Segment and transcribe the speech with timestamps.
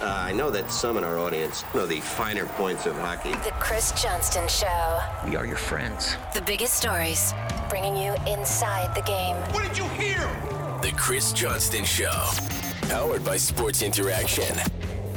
[0.00, 3.32] Uh, I know that some in our audience know the finer points of hockey.
[3.32, 4.98] The Chris Johnston Show.
[5.26, 6.16] We are your friends.
[6.32, 7.34] The biggest stories,
[7.68, 9.36] bringing you inside the game.
[9.52, 10.20] What did you hear?
[10.80, 12.10] The Chris Johnston Show.
[12.88, 14.56] Powered by Sports Interaction.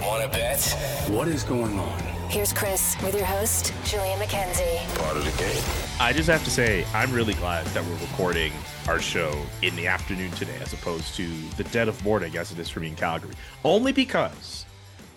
[0.02, 0.62] Wanna bet?
[1.08, 2.00] What is going on?
[2.30, 4.84] Here's Chris with your host, Julian McKenzie.
[4.98, 5.64] Part of the game.
[6.02, 8.52] I just have to say, I'm really glad that we're recording
[8.90, 11.26] our show in the afternoon today, as opposed to
[11.56, 13.36] the dead of morning, as it is for me in Calgary.
[13.64, 14.66] Only because,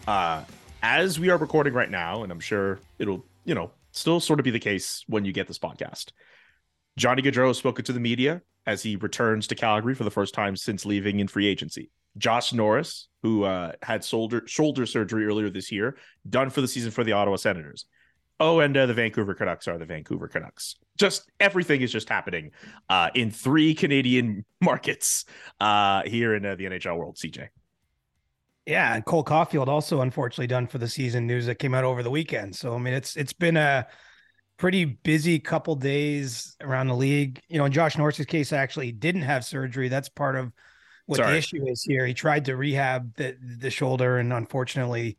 [0.06, 0.44] uh,
[0.82, 4.44] as we are recording right now, and I'm sure it'll, you know, still sort of
[4.44, 6.12] be the case when you get this podcast.
[6.96, 10.34] Johnny Gaudreau has spoken to the media as he returns to Calgary for the first
[10.34, 11.90] time since leaving in free agency.
[12.18, 15.96] Josh Norris, who uh, had shoulder shoulder surgery earlier this year,
[16.28, 17.86] done for the season for the Ottawa Senators.
[18.38, 20.76] Oh, and uh, the Vancouver Canucks are the Vancouver Canucks.
[20.98, 22.50] Just everything is just happening
[22.88, 25.24] uh, in three Canadian markets
[25.60, 27.16] uh, here in uh, the NHL world.
[27.16, 27.48] CJ.
[28.66, 31.26] Yeah, and Cole Caufield also unfortunately done for the season.
[31.26, 32.56] News that came out over the weekend.
[32.56, 33.86] So I mean, it's it's been a
[34.56, 37.40] pretty busy couple days around the league.
[37.48, 39.88] You know, in Josh Norris's case, actually didn't have surgery.
[39.88, 40.52] That's part of
[41.06, 41.32] what Sorry.
[41.32, 42.04] the issue is here.
[42.06, 45.16] He tried to rehab the the shoulder, and unfortunately,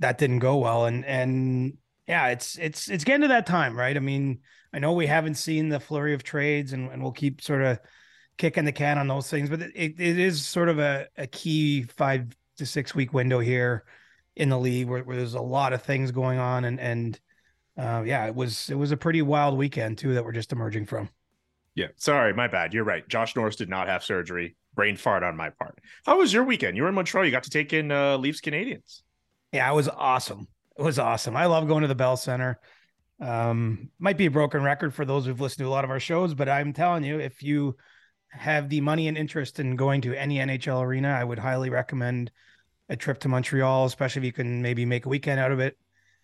[0.00, 0.86] that didn't go well.
[0.86, 3.96] And and yeah, it's it's it's getting to that time, right?
[3.96, 4.40] I mean,
[4.72, 7.78] I know we haven't seen the flurry of trades, and, and we'll keep sort of
[8.38, 11.82] kicking the can on those things, but it, it is sort of a, a key
[11.82, 13.84] five to six week window here
[14.36, 17.20] in the league where, where there's a lot of things going on and and
[17.76, 20.86] uh, yeah, it was it was a pretty wild weekend too that we're just emerging
[20.86, 21.08] from.
[21.74, 22.74] Yeah, sorry, my bad.
[22.74, 23.06] You're right.
[23.08, 24.56] Josh Norris did not have surgery.
[24.74, 25.78] Brain fart on my part.
[26.04, 26.76] How was your weekend?
[26.76, 27.24] You were in Montreal.
[27.24, 29.00] You got to take in uh, Leafs Canadiens.
[29.52, 30.48] Yeah, it was awesome.
[30.78, 31.36] It was awesome.
[31.36, 32.60] I love going to the Bell Center.
[33.20, 36.00] Um, might be a broken record for those who've listened to a lot of our
[36.00, 37.76] shows, but I'm telling you, if you
[38.30, 42.32] have the money and interest in going to any NHL arena, I would highly recommend
[42.92, 45.78] a trip to Montreal, especially if you can maybe make a weekend out of it,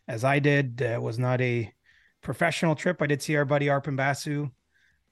[0.07, 0.83] as I did.
[0.83, 1.73] Uh, it was not a
[2.21, 3.01] professional trip.
[3.01, 4.51] I did see our buddy Arpon Basu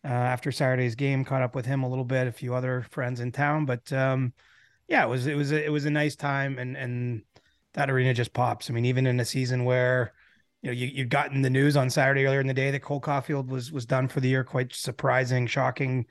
[0.05, 3.21] uh, after Saturday's game, caught up with him a little bit, a few other friends
[3.21, 4.34] in town, but um,
[4.87, 7.22] yeah, it was it was a, it was a nice time, and and
[7.72, 8.69] that arena just pops.
[8.71, 10.12] I mean, even in a season where
[10.61, 13.00] you know you you'd gotten the news on Saturday earlier in the day that Cole
[13.00, 16.06] Caufield was was done for the year, quite surprising, shocking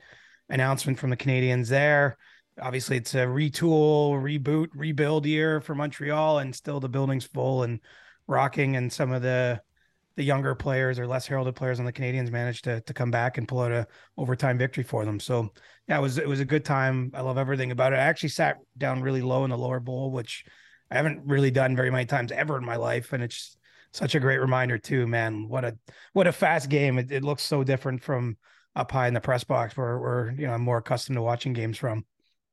[0.48, 2.18] announcement from the Canadiens there.
[2.60, 7.80] Obviously, it's a retool, reboot, rebuild year for Montreal, and still the building's full and
[8.26, 9.60] rocking, and some of the
[10.16, 13.36] the younger players or less heralded players on the Canadiens managed to to come back
[13.38, 13.86] and pull out a
[14.16, 15.20] overtime victory for them.
[15.20, 15.50] So
[15.88, 17.10] yeah, it was it was a good time.
[17.14, 17.96] I love everything about it.
[17.96, 20.44] I actually sat down really low in the lower bowl, which
[20.90, 23.56] I haven't really done very many times ever in my life, and it's
[23.92, 25.48] such a great reminder too, man.
[25.48, 25.76] What a
[26.12, 26.98] what a fast game.
[26.98, 28.36] It, it looks so different from
[28.74, 31.52] up high in the press box where where you know I'm more accustomed to watching
[31.52, 32.04] games from.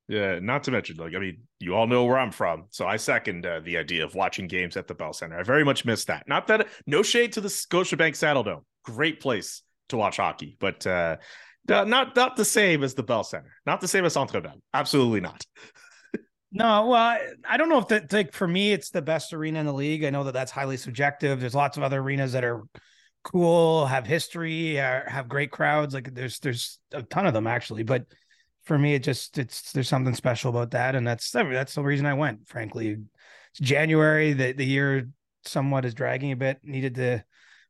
[0.07, 2.97] Yeah, not to mention, like, I mean, you all know where I'm from, so I
[2.97, 5.39] second uh, the idea of watching games at the Bell Center.
[5.39, 6.27] I very much miss that.
[6.27, 11.17] Not that no shade to the Scotiabank Saddledome, great place to watch hockey, but uh,
[11.67, 14.61] not not the same as the Bell Center, not the same as Centre Bell.
[14.73, 15.45] Absolutely not.
[16.55, 19.59] No, well, I, I don't know if that like for me it's the best arena
[19.59, 20.03] in the league.
[20.03, 21.39] I know that that's highly subjective.
[21.39, 22.61] There's lots of other arenas that are
[23.23, 25.95] cool, have history, have great crowds.
[25.95, 28.05] Like there's there's a ton of them actually, but
[28.63, 32.05] for me it just it's there's something special about that, and that's that's the reason
[32.05, 32.47] I went.
[32.47, 32.97] Frankly,
[33.51, 34.33] it's January.
[34.33, 35.09] The the year
[35.45, 36.59] somewhat is dragging a bit.
[36.63, 37.23] Needed to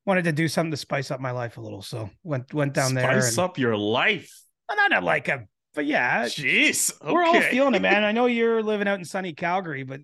[0.05, 2.93] wanted to do something to spice up my life a little, so went went down
[2.93, 3.21] there.
[3.21, 4.41] Spice up your life.
[4.69, 8.03] not like a, but yeah, Jeez, we're all feeling it, man.
[8.03, 10.01] I know you're living out in sunny Calgary, but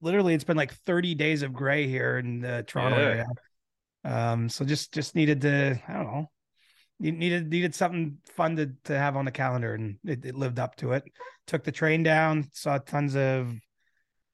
[0.00, 3.04] literally it's been like 30 days of gray here in the Toronto Yeah.
[3.04, 3.26] area.
[4.04, 6.30] Um, so just just needed to, I don't know,
[7.00, 10.76] needed needed something fun to to have on the calendar, and it, it lived up
[10.76, 11.04] to it.
[11.46, 13.54] Took the train down, saw tons of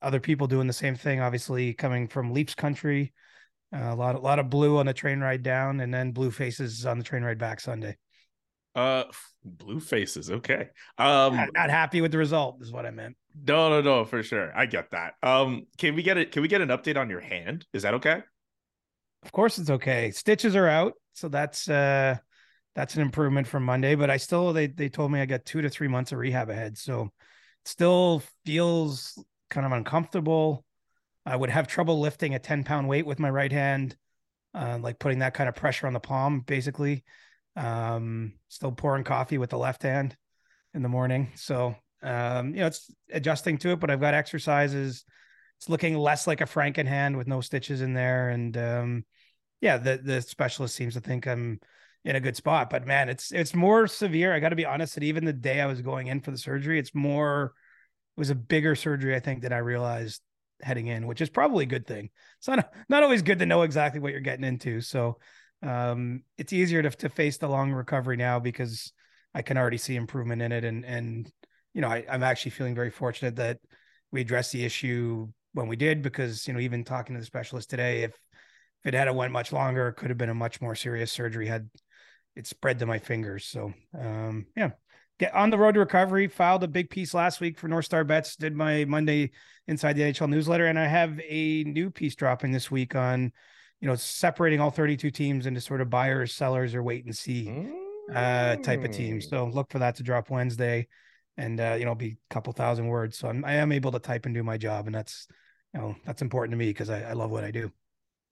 [0.02, 1.20] other people doing the same thing.
[1.20, 3.12] Obviously, coming from Leafs country,
[3.74, 6.30] uh, a lot a lot of blue on the train ride down, and then blue
[6.30, 7.96] faces on the train ride back Sunday.
[8.74, 9.04] Uh,
[9.44, 10.30] blue faces.
[10.30, 10.68] Okay.
[10.98, 13.16] Um, not, not happy with the result, is what I meant.
[13.46, 14.52] no, no, no, for sure.
[14.56, 15.14] I get that.
[15.22, 16.32] Um, can we get it?
[16.32, 17.66] Can we get an update on your hand?
[17.72, 18.22] Is that okay?
[19.22, 20.10] Of course it's okay.
[20.10, 22.16] Stitches are out, so that's uh
[22.74, 25.62] that's an improvement from Monday, but I still they they told me I got 2
[25.62, 26.76] to 3 months of rehab ahead.
[26.76, 30.64] So it still feels kind of uncomfortable.
[31.24, 33.96] I would have trouble lifting a 10 pound weight with my right hand,
[34.54, 37.04] uh, like putting that kind of pressure on the palm, basically.
[37.56, 40.16] Um, still pouring coffee with the left hand
[40.74, 41.30] in the morning.
[41.36, 45.04] So, um, you know, it's adjusting to it, but I've got exercises.
[45.58, 48.30] It's looking less like a Franken hand with no stitches in there.
[48.30, 49.04] And, um,
[49.60, 51.60] yeah, the, the specialist seems to think I'm
[52.04, 54.34] in a good spot, but man, it's, it's more severe.
[54.34, 56.38] I got to be honest that even the day I was going in for the
[56.38, 57.54] surgery, it's more,
[58.16, 60.20] it was a bigger surgery, I think, than I realized
[60.62, 62.10] heading in, which is probably a good thing.
[62.38, 64.80] It's not not always good to know exactly what you're getting into.
[64.80, 65.18] So
[65.62, 68.92] um, it's easier to to face the long recovery now because
[69.34, 71.30] I can already see improvement in it, and and
[71.72, 73.58] you know I, I'm actually feeling very fortunate that
[74.10, 77.70] we addressed the issue when we did because you know even talking to the specialist
[77.70, 78.12] today, if
[78.82, 81.46] if it had went much longer, it could have been a much more serious surgery
[81.46, 81.68] had
[82.36, 83.46] it spread to my fingers.
[83.46, 84.70] So um, yeah,
[85.18, 86.28] get on the road to recovery.
[86.28, 88.36] Filed a big piece last week for North Star Bets.
[88.36, 89.32] Did my Monday
[89.66, 93.32] inside the NHL newsletter, and I have a new piece dropping this week on
[93.80, 97.48] you know separating all 32 teams into sort of buyers, sellers, or wait and see
[98.12, 99.28] uh, type of teams.
[99.28, 100.88] So look for that to drop Wednesday,
[101.36, 103.18] and uh, you know be a couple thousand words.
[103.18, 105.26] So I'm, I am able to type and do my job, and that's
[105.72, 107.70] you know that's important to me because I, I love what I do.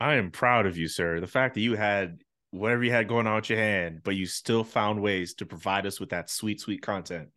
[0.00, 1.20] I am proud of you, sir.
[1.20, 2.18] The fact that you had
[2.52, 5.86] whatever you had going on with your hand, but you still found ways to provide
[5.86, 7.30] us with that sweet, sweet content.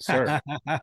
[0.00, 0.40] Sir.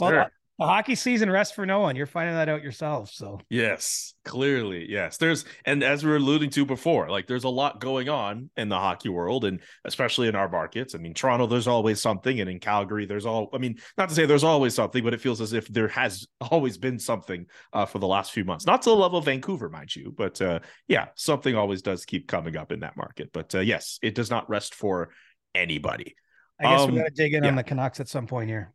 [0.00, 0.28] well,
[0.58, 1.96] the, hockey season rests for no one.
[1.96, 3.10] You're finding that out yourself.
[3.10, 5.16] So yes, clearly, yes.
[5.16, 8.68] There's and as we were alluding to before, like there's a lot going on in
[8.68, 10.94] the hockey world, and especially in our markets.
[10.94, 13.50] I mean, Toronto, there's always something, and in Calgary, there's all.
[13.52, 16.26] I mean, not to say there's always something, but it feels as if there has
[16.40, 18.66] always been something uh, for the last few months.
[18.66, 22.28] Not to the level of Vancouver, mind you, but uh, yeah, something always does keep
[22.28, 23.30] coming up in that market.
[23.32, 25.10] But uh, yes, it does not rest for
[25.54, 26.14] anybody.
[26.60, 27.50] I guess Um, we got to dig in yeah.
[27.50, 28.72] on the Canucks at some point here.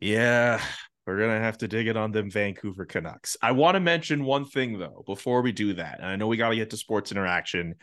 [0.00, 0.60] Yeah,
[1.08, 3.36] we're gonna have to dig it on them Vancouver Canucks.
[3.40, 6.36] I want to mention one thing though before we do that, and I know we
[6.36, 7.76] got to get to sports interaction,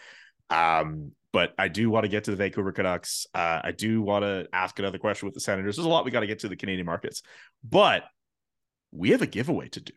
[0.51, 3.25] um, but I do want to get to the Vancouver Canucks.
[3.33, 5.75] Uh, I do want to ask another question with the Senators.
[5.75, 7.23] There's a lot we got to get to the Canadian markets,
[7.67, 8.03] but
[8.91, 9.93] we have a giveaway to do.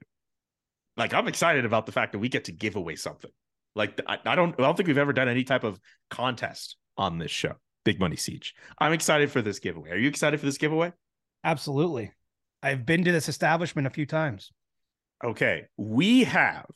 [0.96, 3.30] Like I'm excited about the fact that we get to give away something.
[3.74, 5.78] Like I, I don't, I don't think we've ever done any type of
[6.08, 7.52] contest on this show.
[7.84, 8.54] Big Money Siege.
[8.78, 9.90] I'm excited for this giveaway.
[9.90, 10.92] Are you excited for this giveaway?
[11.44, 12.12] Absolutely.
[12.62, 14.52] I've been to this establishment a few times.
[15.24, 16.66] Okay, we have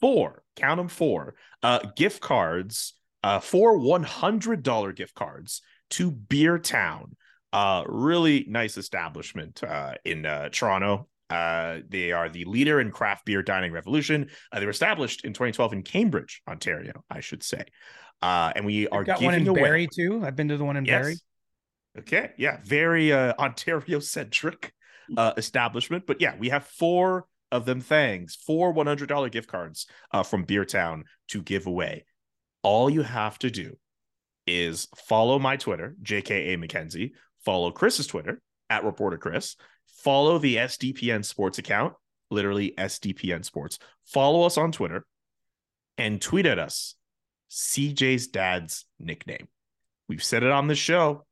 [0.00, 7.12] four, count them four, uh, gift cards, uh, four $100 gift cards to Beertown.
[7.52, 11.08] Uh, really nice establishment uh, in uh, Toronto.
[11.30, 14.28] Uh, they are the leader in craft beer dining revolution.
[14.52, 17.64] Uh, they were established in 2012 in Cambridge, Ontario, I should say.
[18.20, 19.62] Uh, and we are I've got one in away.
[19.62, 20.22] Barrie too.
[20.24, 21.16] I've been to the one in Barrie.
[21.98, 22.32] Okay.
[22.36, 22.58] Yeah.
[22.64, 24.72] Very uh, Ontario centric
[25.16, 26.06] uh, establishment.
[26.06, 31.02] But yeah, we have four of them things, four $100 gift cards uh, from Beertown
[31.28, 32.04] to give away.
[32.62, 33.76] All you have to do
[34.46, 37.12] is follow my Twitter, JKA McKenzie,
[37.44, 38.40] follow Chris's Twitter
[38.70, 39.56] at Reporter Chris,
[39.86, 41.94] follow the SDPN Sports account,
[42.30, 45.06] literally SDPN Sports, follow us on Twitter,
[45.96, 46.96] and tweet at us
[47.50, 49.48] CJ's dad's nickname.
[50.08, 51.24] We've said it on the show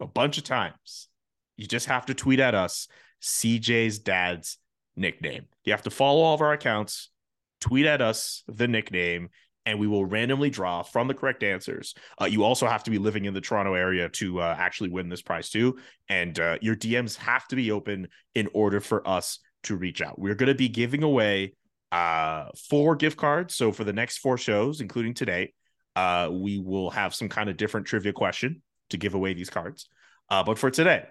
[0.00, 1.08] a bunch of times.
[1.56, 2.88] You just have to tweet at us
[3.22, 4.58] CJ's dad's
[4.96, 5.46] nickname.
[5.64, 7.10] You have to follow all of our accounts,
[7.60, 9.30] tweet at us the nickname,
[9.66, 11.94] and we will randomly draw from the correct answers.
[12.20, 15.08] Uh, you also have to be living in the Toronto area to uh, actually win
[15.08, 15.76] this prize too.
[16.08, 20.18] And uh, your DMs have to be open in order for us to reach out.
[20.18, 21.54] We're going to be giving away
[21.90, 23.54] uh, four gift cards.
[23.56, 25.52] So for the next four shows, including today,
[25.96, 29.88] uh, we will have some kind of different trivia question to give away these cards.
[30.30, 31.04] Uh, but for today,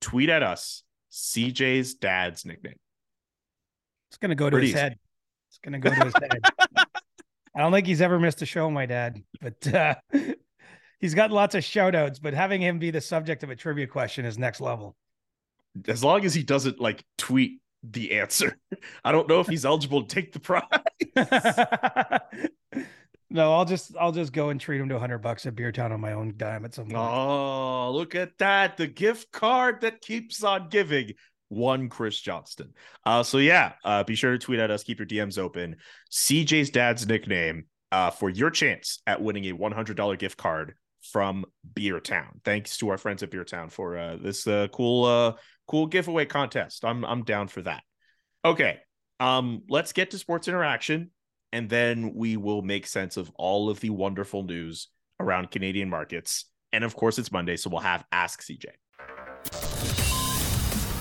[0.00, 0.84] tweet at us
[1.14, 2.74] CJ's dad's nickname.
[4.10, 4.80] It's gonna go to Pretty his easy.
[4.80, 4.98] head.
[5.48, 6.40] It's gonna go to his head.
[7.54, 9.94] I don't think he's ever missed a show, my dad, but uh,
[10.98, 12.18] he's got lots of shout outs.
[12.18, 14.96] But having him be the subject of a trivia question is next level.
[15.86, 18.56] As long as he doesn't like tweet the answer,
[19.04, 20.64] I don't know if he's eligible to take the prize.
[23.34, 26.00] no, I'll just I'll just go and treat him to hundred bucks at Beertown on
[26.00, 26.96] my own dime at some point.
[26.96, 28.76] Oh, look at that.
[28.76, 31.12] The gift card that keeps on giving.
[31.48, 32.72] One Chris Johnston.
[33.04, 34.84] Uh, so yeah, uh, be sure to tweet at us.
[34.84, 35.76] Keep your DMs open.
[36.10, 40.74] CJ's dad's nickname uh, for your chance at winning a $100 gift card
[41.12, 42.42] from Beertown.
[42.44, 45.34] Thanks to our friends at Beer Town for uh, this uh, cool, uh,
[45.68, 46.84] cool giveaway contest.
[46.84, 47.82] I'm I'm down for that.
[48.44, 48.78] Okay,
[49.20, 51.10] um, let's get to sports interaction,
[51.54, 54.88] and then we will make sense of all of the wonderful news
[55.20, 56.46] around Canadian markets.
[56.72, 58.64] And of course, it's Monday, so we'll have Ask CJ.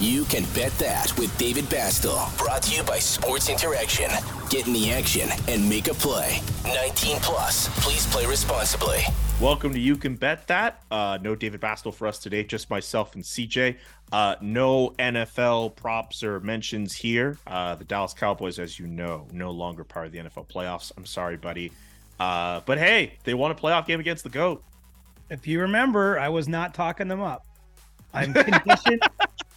[0.04, 2.38] You can bet that with David Bastel.
[2.38, 4.10] Brought to you by Sports Interaction.
[4.50, 6.42] Get in the action and make a play.
[6.66, 7.70] 19 plus.
[7.82, 9.00] Please play responsibly.
[9.40, 10.84] Welcome to You Can Bet That.
[10.92, 13.78] Uh, no David Bastel for us today, just myself and CJ.
[14.12, 17.38] Uh, no NFL props or mentions here.
[17.48, 20.92] Uh, the Dallas Cowboys, as you know, no longer part of the NFL playoffs.
[20.98, 21.72] I'm sorry, buddy.
[22.20, 24.62] Uh, but hey, they won a playoff game against the GOAT.
[25.30, 27.46] If you remember, I was not talking them up.
[28.14, 29.02] I'm conditioned.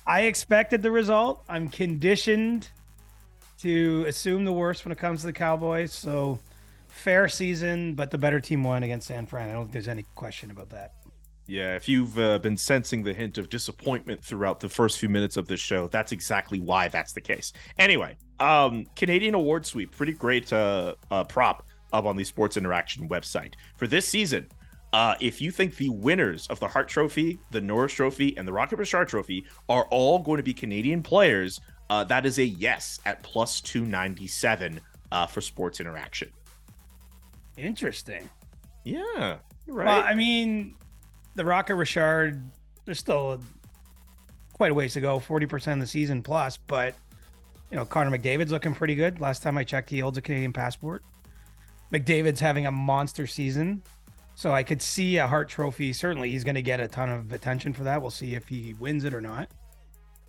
[0.06, 1.44] I expected the result.
[1.48, 2.68] I'm conditioned
[3.58, 5.92] to assume the worst when it comes to the Cowboys.
[5.92, 6.38] So
[6.88, 9.50] fair season, but the better team won against San Fran.
[9.50, 10.92] I don't think there's any question about that.
[11.48, 15.36] Yeah, if you've uh, been sensing the hint of disappointment throughout the first few minutes
[15.36, 17.52] of this show, that's exactly why that's the case.
[17.78, 23.08] Anyway, um, Canadian award sweep, pretty great uh, uh, prop up on the Sports Interaction
[23.08, 24.48] website for this season.
[24.96, 28.52] Uh, if you think the winners of the Hart Trophy, the Norris Trophy, and the
[28.54, 31.60] Rocket Richard Trophy are all going to be Canadian players,
[31.90, 34.80] uh, that is a yes at plus 297
[35.12, 36.30] uh, for Sports Interaction.
[37.58, 38.30] Interesting.
[38.84, 39.36] Yeah,
[39.66, 39.86] right.
[39.86, 40.76] Well, I mean,
[41.34, 42.42] the Rocket Richard,
[42.86, 43.38] there's still
[44.54, 46.94] quite a ways to go, 40% of the season plus, but
[47.70, 49.20] you know, Connor McDavid's looking pretty good.
[49.20, 51.02] Last time I checked, he holds a Canadian passport.
[51.92, 53.82] McDavid's having a monster season.
[54.36, 55.94] So I could see a Hart Trophy.
[55.94, 58.02] Certainly, he's going to get a ton of attention for that.
[58.02, 59.48] We'll see if he wins it or not.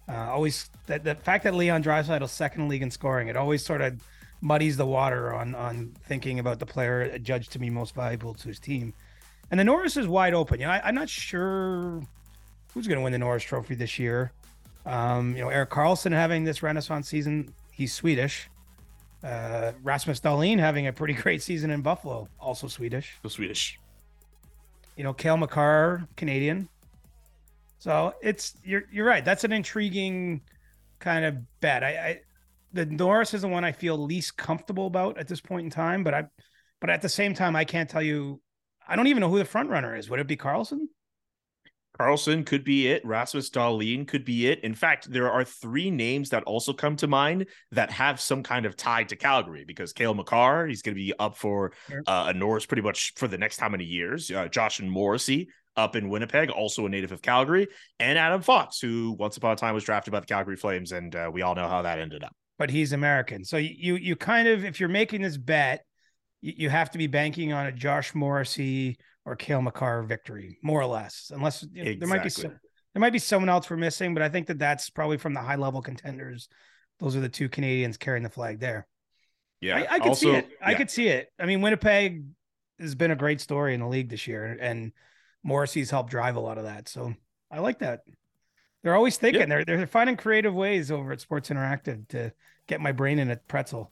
[0.08, 3.66] Uh, always that the fact that Leon Draisaitl's second in league in scoring, it always
[3.66, 4.02] sort of
[4.40, 8.48] muddies the water on on thinking about the player judged to be most valuable to
[8.48, 8.94] his team.
[9.52, 10.62] And the Norris is wide open.
[10.62, 12.02] You know, I, am not sure
[12.74, 14.32] who's going to win the Norris Trophy this year.
[14.86, 17.54] Um, you know, Erik Karlsson having this renaissance season.
[17.74, 18.50] He's Swedish.
[19.22, 23.18] Uh, Rasmus Dahlin having a pretty great season in Buffalo, also Swedish.
[23.22, 23.78] The Swedish.
[24.98, 26.68] You know, Cale Makar, Canadian.
[27.78, 29.24] So it's you're you're right.
[29.24, 30.42] That's an intriguing
[31.00, 31.84] kind of bet.
[31.84, 32.22] I, I
[32.74, 36.04] the Norris is the one I feel least comfortable about at this point in time,
[36.04, 36.26] but I
[36.82, 38.42] but at the same time I can't tell you
[38.88, 40.10] I don't even know who the front runner is.
[40.10, 40.88] Would it be Karlsson?
[42.00, 43.04] Karlsson could be it.
[43.06, 44.60] Rasmus Dahlin could be it.
[44.64, 48.66] In fact, there are three names that also come to mind that have some kind
[48.66, 51.74] of tie to Calgary because Cale Makar, he's going to be up for
[52.06, 54.30] uh, a Norris pretty much for the next how many years.
[54.30, 57.68] Uh, Josh and Morrissey up in Winnipeg, also a native of Calgary,
[58.00, 61.16] and Adam Fox, who once upon a time was drafted by the Calgary Flames, and
[61.16, 62.36] uh, we all know how that ended up.
[62.58, 65.86] But he's American, so you you kind of if you're making this bet,
[66.42, 68.98] you, you have to be banking on a Josh Morrissey
[69.28, 71.32] or Cale Makar victory, more or less.
[71.36, 72.00] Unless you know, exactly.
[72.00, 72.52] there might be some,
[72.94, 75.42] there might be someone else we're missing, but I think that that's probably from the
[75.42, 76.48] high level contenders.
[77.00, 78.88] Those are the two Canadians carrying the flag there.
[79.60, 80.50] Yeah, I, I could also, see it.
[80.62, 81.28] I could see it.
[81.38, 82.24] I mean, Winnipeg
[82.80, 84.94] has been a great story in the league this year, and
[85.44, 86.88] Morrissey's helped drive a lot of that.
[86.88, 87.14] So
[87.52, 88.02] I like that.
[88.82, 89.50] They're always thinking.
[89.50, 92.32] They're they're finding creative ways over at Sports Interactive to
[92.68, 93.92] get my brain in a pretzel.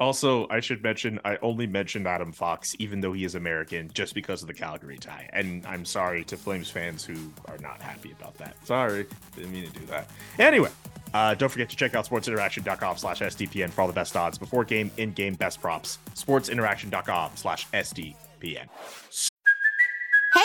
[0.00, 4.14] Also, I should mention I only mentioned Adam Fox, even though he is American, just
[4.14, 5.28] because of the Calgary tie.
[5.34, 8.56] And I'm sorry to Flames fans who are not happy about that.
[8.66, 10.10] Sorry, didn't mean to do that.
[10.38, 10.70] Anyway,
[11.12, 14.64] uh, don't forget to check out sportsinteraction.com slash SDPN for all the best odds before
[14.64, 15.98] game, in-game best props.
[16.14, 18.66] Sportsinteraction.com slash SDPN.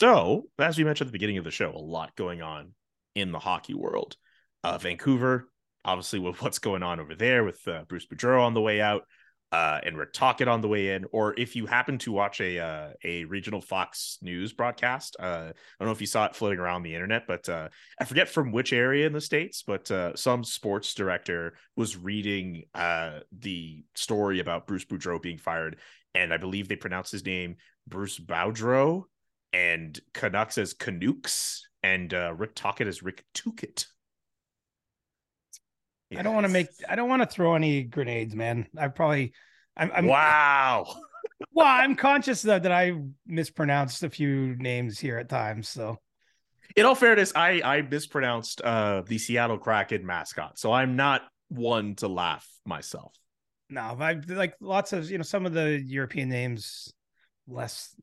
[0.00, 2.72] So, as we mentioned at the beginning of the show, a lot going on
[3.14, 4.16] in the hockey world.
[4.64, 5.48] Uh, Vancouver,
[5.84, 9.02] obviously, with what's going on over there with uh, Bruce Boudreau on the way out
[9.52, 12.58] uh, and Rick Tocchet on the way in, or if you happen to watch a
[12.58, 16.58] uh, a regional Fox News broadcast, uh, I don't know if you saw it floating
[16.58, 17.68] around the internet, but uh,
[18.00, 23.84] I forget from which area in the states, but some sports director was reading the
[23.94, 25.78] story about Bruce Boudreau being fired,
[26.16, 27.54] and I believe they pronounced his name
[27.86, 29.04] Bruce Boudreau
[29.54, 33.86] and Canucks as Canucks, and uh, Rick Tocchet as Rick Tookit.
[36.10, 36.20] Yes.
[36.20, 36.66] I don't want to make.
[36.88, 38.66] I don't want to throw any grenades, man.
[38.76, 39.32] I probably.
[39.76, 39.92] I'm.
[39.94, 40.86] I'm wow.
[41.52, 42.94] well, I'm conscious that that I
[43.26, 45.68] mispronounced a few names here at times.
[45.68, 46.00] So,
[46.74, 51.94] in all fairness, I I mispronounced uh the Seattle Kraken mascot, so I'm not one
[51.96, 53.14] to laugh myself.
[53.70, 56.92] No, I like lots of you know some of the European names
[57.46, 57.94] less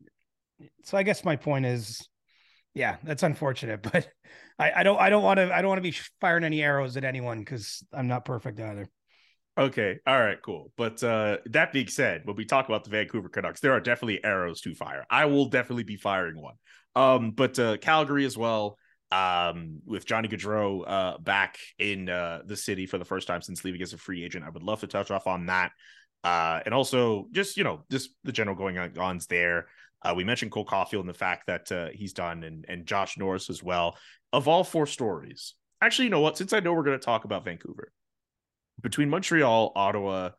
[0.84, 2.08] so I guess my point is,
[2.74, 4.08] yeah, that's unfortunate, but
[4.60, 6.98] I, I don't I don't want to I don't want to be firing any arrows
[6.98, 8.88] at anyone because I'm not perfect either.
[9.58, 10.00] Okay.
[10.08, 10.72] All right, cool.
[10.78, 14.24] But uh that being said, when we talk about the Vancouver Canucks, there are definitely
[14.24, 15.06] arrows to fire.
[15.10, 16.56] I will definitely be firing one.
[16.96, 18.78] Um, but uh Calgary as well,
[19.12, 23.66] um, with Johnny Gaudreau uh back in uh the city for the first time since
[23.66, 24.46] leaving as a free agent.
[24.46, 25.72] I would love to touch off on that.
[26.24, 29.68] Uh, and also just you know, just the general going ons there.
[30.04, 33.18] Uh, we mentioned Cole Caufield and the fact that uh, he's done, and and Josh
[33.18, 33.98] Norris as well.
[34.34, 36.38] Of all four stories, actually, you know what?
[36.38, 37.92] Since I know we're going to talk about Vancouver,
[38.82, 40.32] between Montreal, Ottawa,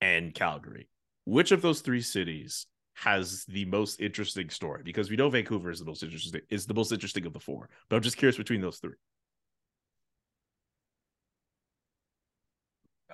[0.00, 0.88] and Calgary.
[1.24, 4.82] Which of those three cities has the most interesting story?
[4.84, 7.68] Because we know Vancouver is the most interesting is the most interesting of the four.
[7.88, 8.94] But I'm just curious between those three.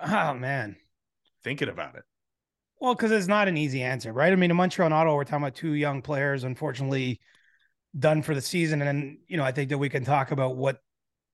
[0.01, 0.77] Oh man.
[1.43, 2.03] Thinking about it.
[2.79, 4.31] Well, because it's not an easy answer, right?
[4.31, 7.19] I mean, in Montreal and Ottawa, we're talking about two young players, unfortunately,
[7.97, 8.81] done for the season.
[8.81, 10.77] And you know, I think that we can talk about what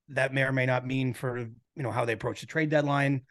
[0.10, 3.24] that may or may not mean for, you know, how they approach the trade deadline.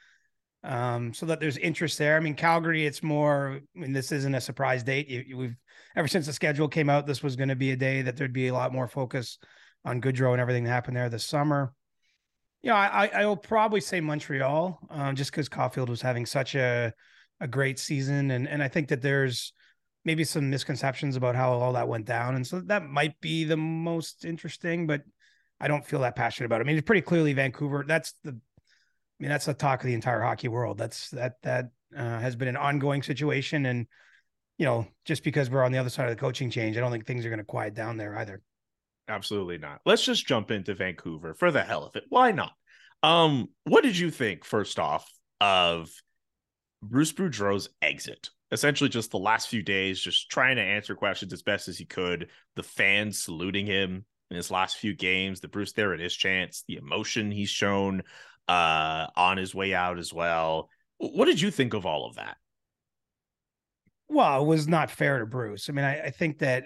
[0.65, 2.17] Um, so that there's interest there.
[2.17, 5.09] I mean, Calgary, it's more, I mean, this isn't a surprise date.
[5.09, 5.57] You, we've
[5.97, 8.33] ever since the schedule came out, this was going to be a day that there'd
[8.33, 9.39] be a lot more focus
[9.85, 11.73] on Gaudreau and everything that happened there this summer.
[12.63, 16.93] Yeah, I, I will probably say Montreal, um, just because Caufield was having such a
[17.43, 19.53] a great season, and and I think that there's
[20.05, 23.57] maybe some misconceptions about how all that went down, and so that might be the
[23.57, 25.03] most interesting, but
[25.61, 26.65] I don't feel that passionate about it.
[26.65, 27.85] I mean, it's pretty clearly Vancouver.
[27.87, 30.79] That's the, I mean, that's the talk of the entire hockey world.
[30.79, 33.87] That's that that uh, has been an ongoing situation, and
[34.57, 36.93] you know, just because we're on the other side of the coaching change, I don't
[36.93, 38.41] think things are going to quiet down there either.
[39.09, 39.81] Absolutely not.
[39.85, 42.05] Let's just jump into Vancouver for the hell of it.
[42.09, 42.53] Why not?
[43.03, 45.91] Um, what did you think first off of
[46.83, 48.31] Bruce Boudreau's exit.
[48.51, 51.87] Essentially, just the last few days, just trying to answer questions as best as he
[51.87, 52.29] could.
[52.57, 55.41] The fans saluting him in his last few games.
[55.41, 56.65] The Bruce there at his chance.
[56.67, 58.03] The emotion he's shown
[58.49, 60.69] uh, on his way out as well.
[60.99, 62.37] What did you think of all of that?
[64.09, 65.71] Well, it was not fair to Bruce.
[65.71, 66.65] I mean, I, I think that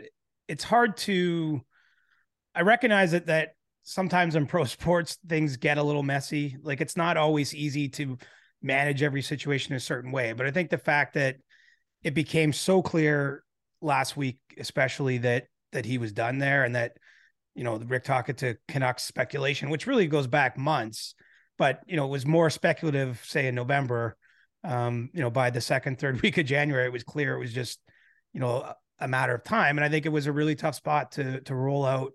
[0.48, 1.60] it's hard to.
[2.54, 3.50] I recognize that that
[3.82, 6.56] sometimes in pro sports things get a little messy.
[6.62, 8.18] Like it's not always easy to
[8.62, 10.32] manage every situation a certain way.
[10.32, 11.36] But I think the fact that
[12.02, 13.42] it became so clear
[13.80, 16.96] last week, especially that that he was done there and that
[17.54, 21.14] you know Rick Tocchet to Canucks speculation, which really goes back months,
[21.58, 24.16] but you know it was more speculative, say in November.
[24.64, 27.52] Um, you know, by the second, third week of January, it was clear it was
[27.52, 27.80] just
[28.32, 31.12] you know a matter of time, and I think it was a really tough spot
[31.12, 32.12] to to roll out.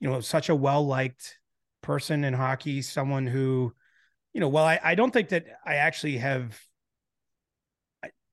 [0.00, 1.38] You know, such a well liked
[1.82, 3.72] person in hockey, someone who
[4.32, 6.58] you know, well, I, I don't think that I actually have,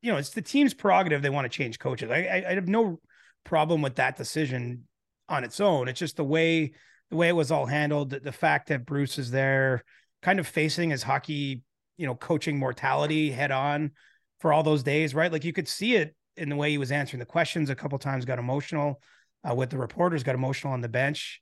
[0.02, 1.22] you know, it's the team's prerogative.
[1.22, 2.10] They want to change coaches.
[2.10, 3.00] I, I, I have no
[3.44, 4.88] problem with that decision
[5.28, 5.88] on its own.
[5.88, 6.72] It's just the way,
[7.10, 9.84] the way it was all handled, the, the fact that Bruce is there
[10.22, 11.62] kind of facing his hockey,
[11.98, 13.92] you know, coaching mortality head on
[14.40, 15.32] for all those days, right?
[15.32, 18.00] Like you could see it in the way he was answering the questions a couple
[18.00, 19.02] times, got emotional
[19.48, 21.42] uh, with the reporters, got emotional on the bench.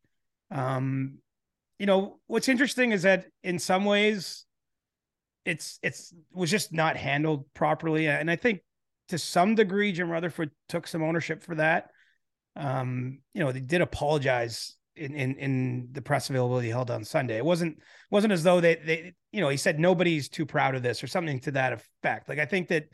[0.50, 1.20] Um,
[1.78, 4.47] you know, what's interesting is that in some ways,
[5.48, 8.60] it's it's was just not handled properly, and I think
[9.08, 11.90] to some degree Jim Rutherford took some ownership for that.
[12.58, 17.38] Um, you know, they did apologize in in in the press availability held on Sunday.
[17.38, 17.80] It wasn't
[18.12, 21.08] wasn't as though they they you know he said nobody's too proud of this or
[21.08, 22.28] something to that effect.
[22.28, 22.88] Like I think that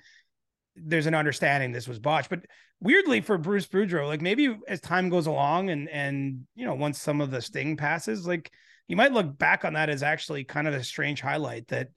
[0.76, 2.46] there's an understanding this was botched, but
[2.80, 7.02] weirdly for Bruce Boudreau, like maybe as time goes along and and you know once
[7.02, 8.52] some of the sting passes, like
[8.88, 11.88] you might look back on that as actually kind of a strange highlight that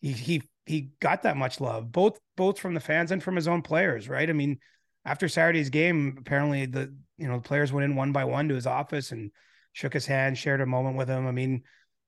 [0.00, 3.48] he he he got that much love, both both from the fans and from his
[3.48, 4.28] own players, right?
[4.28, 4.58] I mean,
[5.04, 8.54] after Saturday's game, apparently the you know the players went in one by one to
[8.54, 9.30] his office and
[9.72, 11.26] shook his hand, shared a moment with him.
[11.26, 11.62] I mean,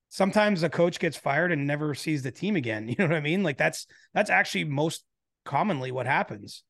[0.08, 2.88] sometimes a coach gets fired and never sees the team again.
[2.88, 3.42] You know what I mean?
[3.42, 5.04] Like that's that's actually most
[5.44, 6.62] commonly what happens.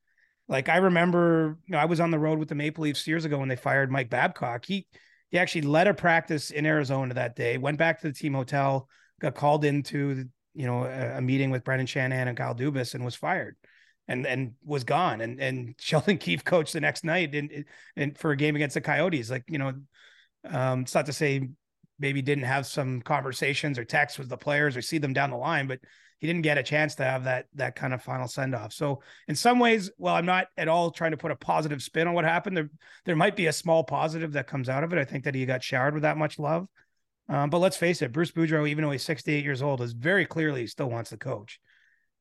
[0.48, 3.24] Like I remember, you know, I was on the road with the Maple Leafs years
[3.24, 4.64] ago when they fired Mike Babcock.
[4.64, 4.86] He
[5.30, 8.88] he actually led a practice in Arizona that day, went back to the team hotel,
[9.20, 10.26] got called into
[10.56, 13.56] you know, a, a, meeting with Brendan Shanahan and Kyle Dubas and was fired
[14.08, 15.20] and and was gone.
[15.20, 17.64] And and Sheldon Keefe coached the next night and
[17.96, 19.30] and for a game against the Coyotes.
[19.30, 19.74] Like, you know,
[20.48, 21.48] um, it's not to say
[21.98, 25.36] maybe didn't have some conversations or texts with the players or see them down the
[25.36, 25.80] line, but
[26.18, 28.72] he didn't get a chance to have that that kind of final send off.
[28.72, 32.08] So in some ways, well, I'm not at all trying to put a positive spin
[32.08, 32.56] on what happened.
[32.56, 32.70] There
[33.04, 34.98] there might be a small positive that comes out of it.
[34.98, 36.66] I think that he got showered with that much love.
[37.28, 40.26] Um, but let's face it, Bruce Boudreau, even though he's 68 years old, is very
[40.26, 41.58] clearly still wants to coach.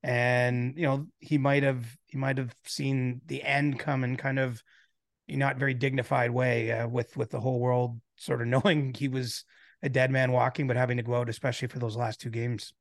[0.02, 4.40] And you know, he might have he might have seen the end come in kind
[4.40, 4.62] of
[5.28, 9.46] not very dignified way uh, with with the whole world sort of knowing he was
[9.82, 12.74] a dead man walking, but having to go out, especially for those last two games.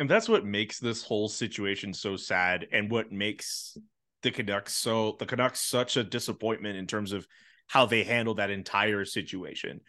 [0.00, 3.76] And that's what makes this whole situation so sad, and what makes
[4.22, 7.26] the Canucks so the Canucks such a disappointment in terms of
[7.66, 9.80] how they handled that entire situation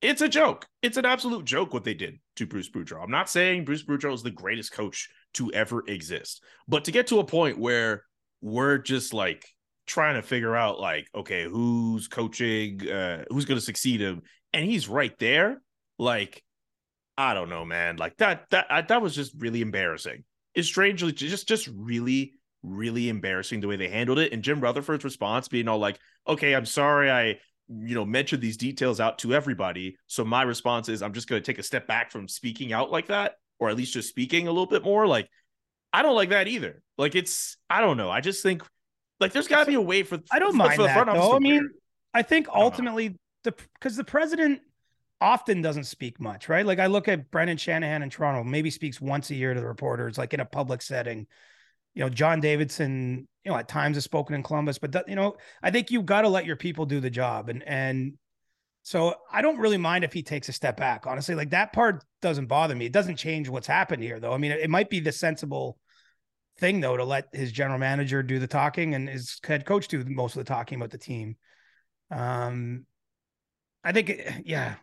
[0.00, 0.66] it's a joke.
[0.82, 3.02] It's an absolute joke what they did to Bruce Boudreau.
[3.02, 7.06] I'm not saying Bruce Boudreau is the greatest coach to ever exist, but to get
[7.08, 8.04] to a point where
[8.40, 9.46] we're just like
[9.86, 14.64] trying to figure out like, okay, who's coaching, uh, who's going to succeed him, and
[14.64, 15.60] he's right there.
[15.98, 16.42] Like,
[17.16, 17.96] I don't know, man.
[17.96, 20.24] Like that, that, I, that was just really embarrassing.
[20.54, 24.32] It's strangely just, just really, really embarrassing the way they handled it.
[24.32, 28.56] And Jim Rutherford's response being all like, okay, I'm sorry I you know mention these
[28.56, 29.96] details out to everybody.
[30.06, 33.06] So my response is I'm just gonna take a step back from speaking out like
[33.06, 35.06] that, or at least just speaking a little bit more.
[35.06, 35.28] Like,
[35.92, 36.82] I don't like that either.
[36.98, 38.10] Like it's I don't know.
[38.10, 38.62] I just think
[39.20, 41.10] like there's gotta be a way for I don't for, mind for the that front
[41.10, 41.36] office though.
[41.36, 41.70] I mean.
[42.14, 44.60] I think ultimately the because the president
[45.20, 46.64] often doesn't speak much, right?
[46.64, 49.66] Like I look at Brendan Shanahan in Toronto, maybe speaks once a year to the
[49.66, 51.26] reporters, like in a public setting.
[51.94, 55.14] You know, John Davidson, you know, at times has spoken in Columbus, but that, you
[55.14, 58.14] know, I think you've got to let your people do the job, and and
[58.84, 61.06] so I don't really mind if he takes a step back.
[61.06, 62.84] Honestly, like that part doesn't bother me.
[62.84, 64.34] It doesn't change what's happened here, though.
[64.34, 65.78] I mean, it, might be the sensible
[66.58, 70.04] thing though to let his general manager do the talking and his head coach do
[70.06, 71.36] most of the talking about the team.
[72.10, 72.84] Um,
[73.82, 74.12] I think,
[74.44, 74.74] yeah.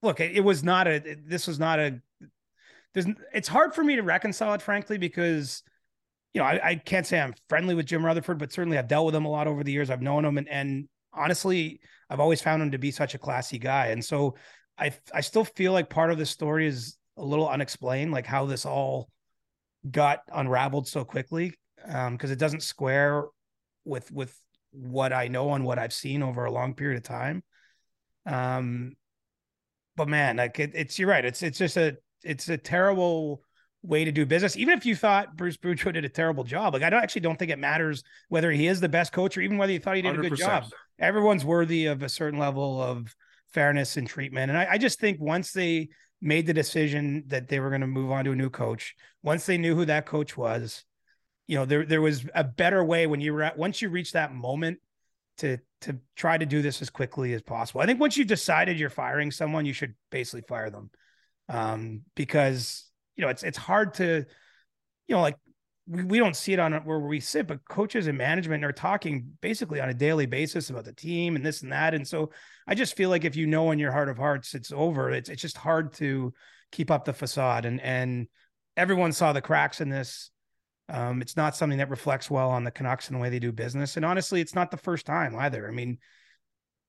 [0.00, 0.94] Look, it, it was not a.
[0.94, 2.00] it- This was not a.
[2.92, 3.06] There's.
[3.32, 5.64] It's hard for me to reconcile it, frankly, because,
[6.34, 9.06] you know, I, I can't say I'm friendly with Jim Rutherford, but certainly I've dealt
[9.06, 9.88] with him a lot over the years.
[9.88, 13.58] I've known him, and and honestly, I've always found him to be such a classy
[13.58, 13.86] guy.
[13.86, 14.34] And so,
[14.76, 18.46] I I still feel like part of the story is a little unexplained, like how
[18.46, 19.08] this all
[19.88, 23.24] got unraveled so quickly, because it doesn't square
[23.84, 24.36] with with
[24.72, 27.44] what I know and what I've seen over a long period of time.
[28.26, 28.94] Um,
[29.94, 31.24] but man, like it, it's you're right.
[31.24, 33.43] It's it's just a it's a terrible
[33.84, 34.56] way to do business.
[34.56, 37.38] Even if you thought Bruce Boudreau did a terrible job, like I don't actually don't
[37.38, 40.02] think it matters whether he is the best coach or even whether you thought he
[40.02, 40.64] did a good job.
[40.98, 43.14] Everyone's worthy of a certain level of
[43.52, 44.50] fairness and treatment.
[44.50, 47.86] And I, I just think once they made the decision that they were going to
[47.86, 50.84] move on to a new coach, once they knew who that coach was,
[51.46, 54.12] you know, there there was a better way when you were at once you reach
[54.12, 54.78] that moment
[55.38, 57.82] to to try to do this as quickly as possible.
[57.82, 60.90] I think once you've decided you're firing someone, you should basically fire them.
[61.50, 64.24] Um, because you know, it's it's hard to,
[65.06, 65.36] you know, like
[65.86, 69.32] we, we don't see it on where we sit, but coaches and management are talking
[69.40, 71.94] basically on a daily basis about the team and this and that.
[71.94, 72.30] And so
[72.66, 75.28] I just feel like if you know in your heart of hearts it's over, it's
[75.28, 76.32] it's just hard to
[76.72, 77.64] keep up the facade.
[77.64, 78.28] And and
[78.76, 80.30] everyone saw the cracks in this.
[80.88, 83.52] Um, it's not something that reflects well on the Canucks and the way they do
[83.52, 83.96] business.
[83.96, 85.66] And honestly, it's not the first time either.
[85.66, 85.98] I mean,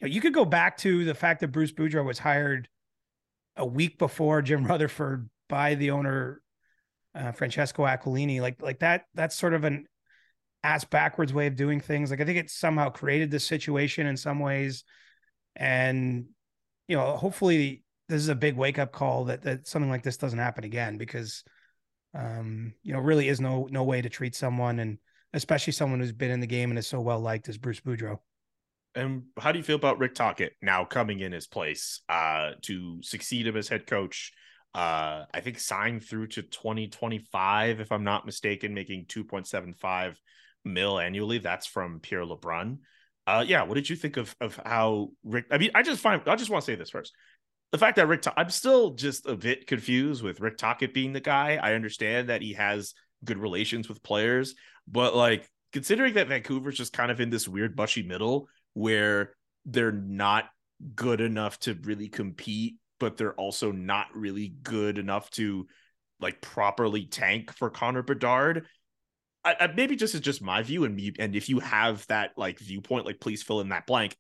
[0.02, 2.68] you, know, you could go back to the fact that Bruce Boudreau was hired
[3.56, 6.42] a week before Jim Rutherford by the owner
[7.14, 8.42] uh, Francesco Aquilini.
[8.42, 9.06] Like like that.
[9.14, 9.88] That's sort of an
[10.64, 12.12] ass backwards way of doing things.
[12.12, 14.84] Like I think it somehow created this situation in some ways,
[15.56, 16.26] and
[16.88, 20.18] you know, hopefully this is a big wake up call that that something like this
[20.18, 21.44] doesn't happen again because
[22.16, 24.98] um, you know, really is no no way to treat someone, and
[25.34, 28.20] especially someone who's been in the game and is so well liked as Bruce Boudreau.
[28.96, 33.04] And how do you feel about Rick Tocchet now coming in his place uh, to
[33.04, 34.32] succeed him as head coach?
[34.76, 40.16] Uh, I think signed through to 2025, if I'm not mistaken, making 2.75
[40.66, 41.38] mil annually.
[41.38, 42.80] That's from Pierre LeBrun.
[43.26, 45.46] Uh, yeah, what did you think of of how Rick?
[45.50, 47.14] I mean, I just find I just want to say this first.
[47.72, 51.22] The fact that Rick, I'm still just a bit confused with Rick Tocchet being the
[51.22, 51.58] guy.
[51.62, 54.56] I understand that he has good relations with players,
[54.88, 59.34] but like considering that Vancouver's just kind of in this weird bushy middle where
[59.66, 60.46] they're not
[60.96, 65.68] good enough to really compete, but they're also not really good enough to
[66.20, 68.66] like properly tank for Connor Bedard.
[69.44, 72.32] I, I, maybe just is just my view, and me, and if you have that
[72.38, 74.16] like viewpoint, like please fill in that blank.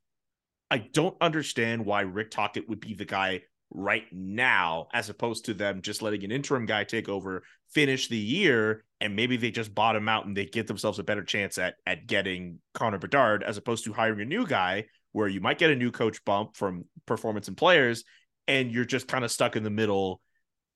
[0.69, 5.53] I don't understand why Rick Tocchet would be the guy right now, as opposed to
[5.53, 9.75] them just letting an interim guy take over, finish the year, and maybe they just
[9.75, 13.57] bottom out and they get themselves a better chance at at getting Connor Bedard, as
[13.57, 16.83] opposed to hiring a new guy where you might get a new coach bump from
[17.05, 18.03] performance and players,
[18.47, 20.21] and you're just kind of stuck in the middle,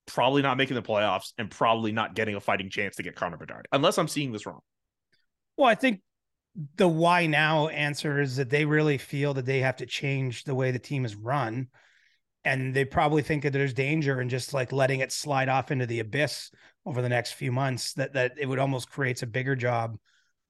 [0.05, 3.37] probably not making the playoffs and probably not getting a fighting chance to get Connor
[3.37, 4.61] Bedard, unless I'm seeing this wrong.
[5.57, 6.01] Well, I think
[6.77, 10.55] the why now answer is that they really feel that they have to change the
[10.55, 11.67] way the team is run.
[12.45, 15.85] And they probably think that there's danger in just like letting it slide off into
[15.85, 16.51] the abyss
[16.85, 19.97] over the next few months, that that it would almost creates a bigger job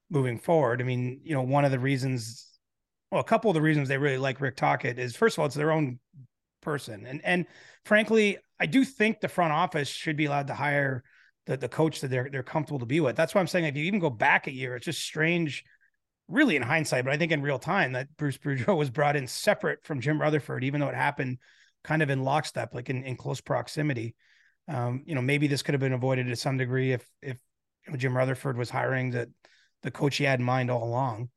[0.09, 0.81] moving forward.
[0.81, 2.47] I mean, you know, one of the reasons,
[3.11, 5.47] well, a couple of the reasons they really like Rick Tocchet is first of all,
[5.47, 5.99] it's their own
[6.61, 7.05] person.
[7.05, 7.45] And and
[7.85, 11.03] frankly, I do think the front office should be allowed to hire
[11.45, 13.15] the, the coach that they're they're comfortable to be with.
[13.15, 15.63] That's why I'm saying if you even go back a year, it's just strange
[16.29, 19.27] really in hindsight, but I think in real time that Bruce Boudreau was brought in
[19.27, 21.39] separate from Jim Rutherford, even though it happened
[21.83, 24.15] kind of in lockstep, like in, in close proximity.
[24.67, 27.39] Um, you know, maybe this could have been avoided to some degree if if
[27.97, 29.31] Jim Rutherford was hiring the
[29.81, 31.29] the coach he had in mind all along.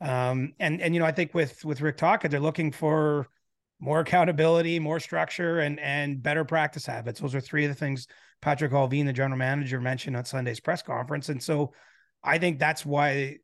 [0.00, 3.28] Um, and and you know, I think with with Rick Tocchet, they're looking for
[3.80, 7.20] more accountability, more structure, and and better practice habits.
[7.20, 8.06] Those are three of the things
[8.42, 11.28] Patrik Allvin, the general manager, mentioned on Sunday's press conference.
[11.28, 11.72] And so
[12.22, 13.38] I think that's why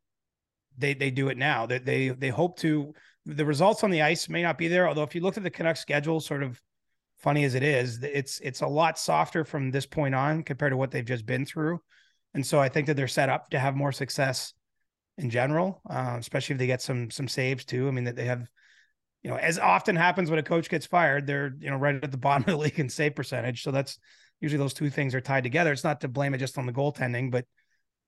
[0.77, 1.65] they they do it now.
[1.65, 2.93] That they they hope to
[3.25, 4.87] the results on the ice may not be there.
[4.87, 6.61] Although if you look at the Canucks schedule, sort of
[7.17, 10.77] funny as it is, it's it's a lot softer from this point on compared to
[10.77, 11.81] what they've just been through.
[12.33, 14.53] And so I think that they're set up to have more success
[15.17, 17.87] in general, uh, especially if they get some some saves too.
[17.87, 18.47] I mean that they have,
[19.27, 22.11] you know, as often happens when a coach gets fired, they're you know right at
[22.11, 23.61] the bottom of the league in save percentage.
[23.61, 23.99] So that's
[24.39, 25.73] usually those two things are tied together.
[25.73, 27.43] It's not to blame it just on the goaltending, but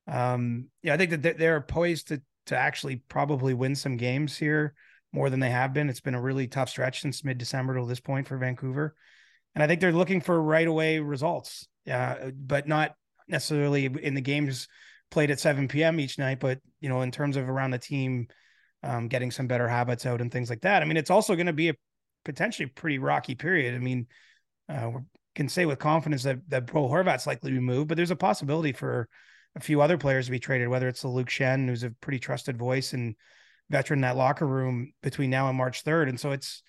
[0.08, 4.74] um, yeah, I think that they're poised to to actually probably win some games here
[5.12, 5.90] more than they have been.
[5.90, 8.96] It's been a really tough stretch since mid December to this point for Vancouver,
[9.56, 11.68] and I think they're looking for right away results.
[11.84, 12.96] Yeah, but not
[13.28, 14.70] necessarily in the games
[15.12, 16.00] played at 7 p.m.
[16.00, 18.30] each night, but you know, in terms of around the team,
[18.84, 20.82] um, getting some better habits out and things like that.
[20.82, 21.76] I mean, it's also going to be a
[22.26, 23.76] potentially pretty rocky period.
[23.76, 24.08] I mean,
[24.68, 25.02] uh, we
[25.36, 28.16] can say with confidence that that Bo Horvat's likely to be moved, but there's a
[28.16, 29.08] possibility for
[29.56, 32.20] a few other players to be traded, whether it's the Luke Schenn, who's a pretty
[32.20, 33.16] trusted voice and
[33.70, 36.10] veteran in that locker room between now and March 3rd.
[36.10, 36.64] And so it's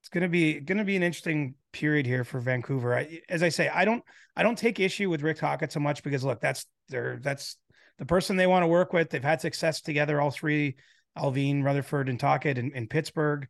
[0.00, 2.96] it's going to be going to be an interesting period here for Vancouver.
[2.96, 4.02] I, as I say, I don't
[4.34, 7.56] I don't take issue with Rick Tocchet so much because look, that's their that's
[7.98, 9.10] the person they want to work with.
[9.10, 10.76] They've had success together, all three,
[11.16, 13.48] Allvin, Rutherford, and Tocchet in, in Pittsburgh.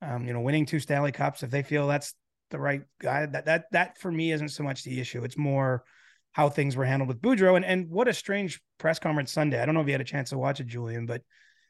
[0.00, 1.42] Um, you know, winning two Stanley Cups.
[1.42, 2.14] If they feel that's
[2.50, 5.22] the right guy, that that that for me isn't so much the issue.
[5.24, 5.84] It's more
[6.32, 7.56] how things were handled with Boudreau.
[7.56, 9.60] And and what a strange press conference Sunday.
[9.60, 11.22] I don't know if you had a chance to watch it, Julian, but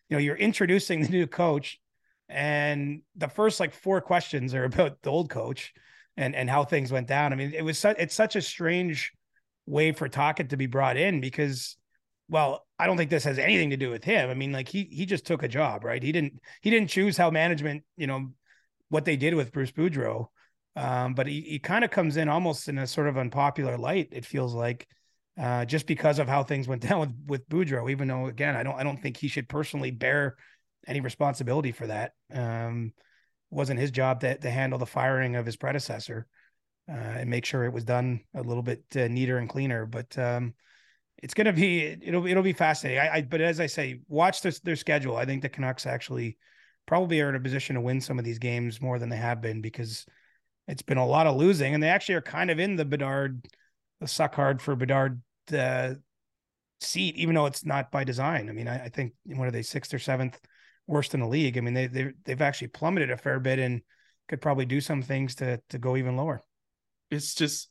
[0.09, 1.79] you know, you're introducing the new coach
[2.29, 5.73] and the first like four questions are about the old coach
[6.17, 7.33] and and how things went down.
[7.33, 9.13] I mean, it was su- it's such a strange
[9.67, 11.77] way for Tocchet to be brought in because,
[12.29, 14.29] well, I don't think this has anything to do with him.
[14.29, 16.03] I mean, like he he just took a job, right?
[16.03, 18.33] He didn't he didn't choose how management, you know,
[18.89, 20.27] what they did with Bruce Boudreau.
[20.75, 24.09] Um, but he, he kind of comes in almost in a sort of unpopular light.
[24.11, 24.89] It feels like,
[25.39, 27.89] uh, just because of how things went down with with Boudreau.
[27.91, 30.37] Even though, again, I don't I don't think he should personally bear
[30.89, 32.15] any responsibility for that.
[32.33, 32.93] Um,
[33.51, 36.27] wasn't his job to, to handle the firing of his predecessor
[36.91, 39.87] uh, and make sure it was done a little bit uh, neater and cleaner.
[39.87, 40.55] But um,
[41.23, 43.01] it's going to be it'll it'll be fascinating.
[43.01, 45.17] I, I but as I say, watch this, their schedule.
[45.17, 46.37] I think the Canucks actually
[46.87, 49.41] probably are in a position to win some of these games more than they have
[49.41, 50.05] been because
[50.67, 53.47] it's been a lot of losing, and they actually are kind of in the Bedard,
[54.01, 55.23] the suck hard for Bedard
[55.57, 55.95] uh,
[56.81, 58.49] seat, even though it's not by design.
[58.49, 60.41] I mean, I, I think what are they sixth or seventh
[60.87, 61.57] worst in the league.
[61.57, 63.83] I mean, they they they've actually plummeted a fair bit and
[64.29, 66.41] could probably do some things to to go even lower.
[67.11, 67.69] It's just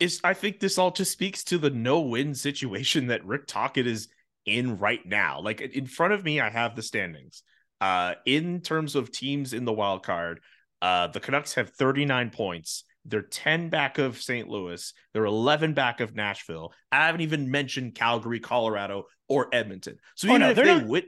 [0.00, 4.08] it's I think this all just speaks to the no-win situation that Rick Tocchet is
[4.46, 5.40] in right now.
[5.40, 7.42] Like in front of me, I have the standings.
[7.80, 10.40] Uh in terms of teams in the wild card,
[10.82, 12.84] uh the Canucks have 39 points.
[13.04, 14.48] They're 10 back of St.
[14.48, 14.92] Louis.
[15.14, 16.72] They're 11 back of Nashville.
[16.92, 19.96] I haven't even mentioned Calgary, Colorado, or Edmonton.
[20.14, 21.02] So Oh, even no, if they're they not- win,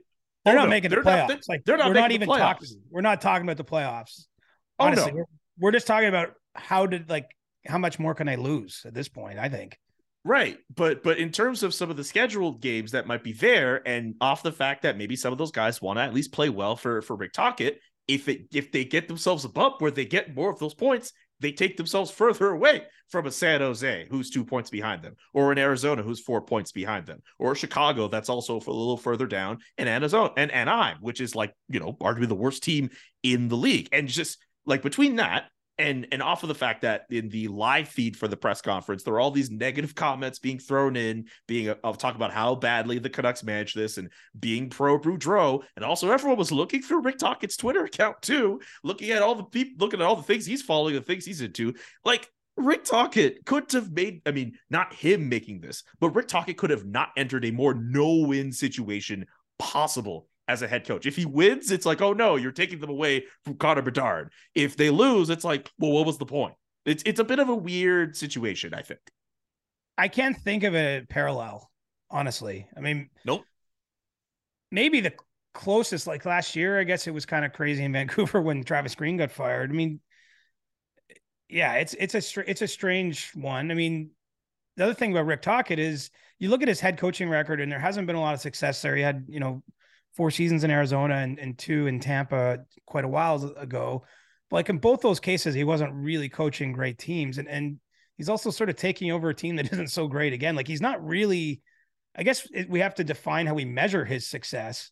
[0.45, 1.29] They're Oh, not no, making the they're playoffs.
[1.29, 2.69] not- like they're not we're not even talking.
[2.91, 4.27] We're not talking about the playoffs.
[4.79, 4.93] Oh, no.
[4.93, 5.25] Honestly, we're,
[5.59, 7.27] we're just talking about how did like
[7.67, 9.39] how much more can I lose at this point?
[9.39, 9.79] I think.
[10.25, 10.59] Right.
[10.75, 14.15] But but in terms of some of the scheduled games that might be there, and
[14.21, 16.77] off the fact that maybe some of those guys want to at least play well
[16.77, 20.35] for for Rick Tocchet, if it if they get themselves a bump where they get
[20.35, 24.45] more of those points, they take themselves further away from a San Jose who's two
[24.45, 28.57] points behind them, or an Arizona who's four points behind them, or Chicago that's also
[28.57, 32.35] a little further down, and Arizona and Anaheim, which is like you know arguably the
[32.35, 32.91] worst team
[33.23, 35.45] in the league, and just like between that
[35.81, 39.03] and and off of the fact that in the live feed for the press conference
[39.03, 42.55] there are all these negative comments being thrown in being uh, i'll talk about how
[42.55, 47.03] badly the canucks managed this and being pro Boudreau, and also everyone was looking through
[47.03, 50.47] rick Tocchet's twitter account too looking at all the people looking at all the things
[50.47, 51.75] he's following the things he's into.
[52.05, 56.59] Like Rick Tocchet couldn't have made, I mean, not him making this, but Rick Tocchet
[56.59, 59.27] could have not entered a more no win situation
[59.59, 61.07] possible as a head coach.
[61.07, 64.33] If he wins, it's like, oh no, you're taking them away from Connor Bedard.
[64.55, 66.55] If they lose, it's like, well, what was the point?
[66.85, 69.01] It's it's a bit of a weird situation, I think.
[69.97, 71.71] I can't think of a parallel,
[72.11, 72.67] honestly.
[72.77, 73.45] I mean, Nope.
[74.71, 75.13] maybe the
[75.55, 78.95] closest, like last year, I guess it was kind of crazy in Vancouver when Travis
[78.95, 79.71] Green got fired.
[79.71, 80.01] I mean,
[81.49, 83.71] yeah, it's it's a str- it's a strange one.
[83.71, 84.11] I mean,
[84.77, 87.71] the other thing about Rick Tocchet is you look at his head coaching record, and
[87.71, 88.97] there hasn't been a lot of success there.
[88.97, 89.63] He had you know
[90.17, 94.05] four seasons in Arizona and, and two in Tampa quite a while ago.
[94.51, 97.79] But like in both those cases, he wasn't really coaching great teams, and and
[98.17, 100.57] he's also sort of taking over a team that isn't so great again.
[100.57, 101.61] Like he's not really.
[102.17, 104.91] I guess it, we have to define how we measure his success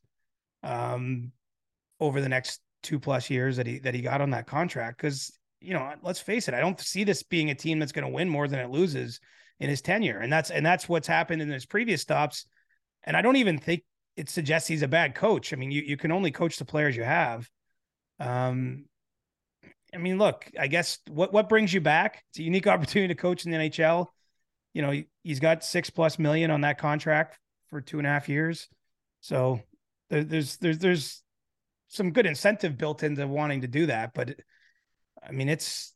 [0.63, 1.33] um,
[1.99, 4.99] over the next two plus years that he that he got on that contract.
[4.99, 8.07] Because you know, let's face it, I don't see this being a team that's going
[8.07, 9.19] to win more than it loses
[9.59, 12.47] in his tenure, and that's and that's what's happened in his previous stops.
[13.05, 13.83] And I don't even think
[14.19, 15.53] it suggests he's a bad coach.
[15.53, 17.49] I mean, you, you can only coach the players you have.
[18.19, 18.87] Um,
[19.95, 22.25] I mean, look, I guess what, what brings you back?
[22.31, 24.07] It's a unique opportunity to coach in the NHL.
[24.75, 27.39] You know, he's got six plus million on that contract
[27.71, 28.69] for two and a half years.
[29.21, 29.61] So
[30.11, 31.23] there, there's, there's, there's
[31.87, 34.15] some good incentive built into wanting to do that.
[34.15, 34.35] But
[35.27, 35.95] I mean, it's,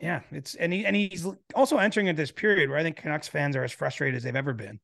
[0.00, 3.28] yeah, it's and he and he's also entering into this period where I think Canucks
[3.28, 4.78] fans are as frustrated as they've ever been,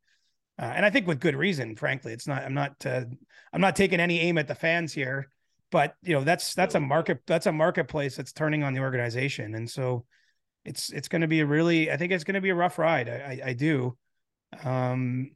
[0.61, 1.77] uh, and I think with good reason.
[1.77, 2.43] Frankly, it's not.
[2.43, 2.75] I'm not.
[2.85, 3.05] Uh,
[3.53, 5.29] I'm not taking any aim at the fans here,
[5.71, 9.55] but you know that's that's a market that's a marketplace that's turning on the organization,
[9.55, 10.05] and so
[10.65, 11.91] it's it's going to be a really.
[11.91, 13.09] I think it's going to be a rough ride.
[13.09, 13.97] I, I, I do,
[14.63, 15.31] um,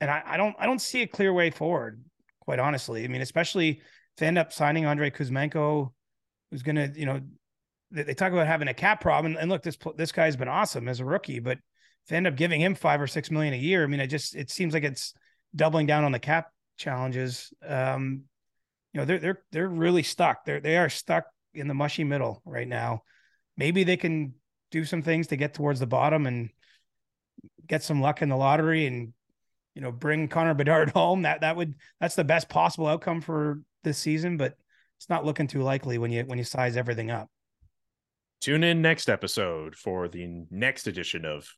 [0.00, 2.04] and I, I don't I don't see a clear way forward.
[2.40, 5.92] Quite honestly, I mean, especially if they end up signing Andrei Kuzmenko,
[6.50, 7.20] who's going to you know
[7.92, 9.36] they talk about having a cap problem.
[9.38, 11.58] And look, this this guy's been awesome as a rookie, but
[12.08, 14.34] they end up giving him five or six million a year, I mean, it just
[14.34, 15.14] it seems like it's
[15.54, 17.52] doubling down on the cap challenges.
[17.66, 18.22] Um,
[18.92, 20.44] you know, they're they're they're really stuck.
[20.44, 23.02] They're they are stuck in the mushy middle right now.
[23.56, 24.34] Maybe they can
[24.70, 26.50] do some things to get towards the bottom and
[27.66, 29.12] get some luck in the lottery and
[29.74, 31.22] you know bring Connor Bedard home.
[31.22, 34.54] That that would that's the best possible outcome for this season, but
[34.98, 37.28] it's not looking too likely when you when you size everything up.
[38.40, 41.48] Tune in next episode for the next edition of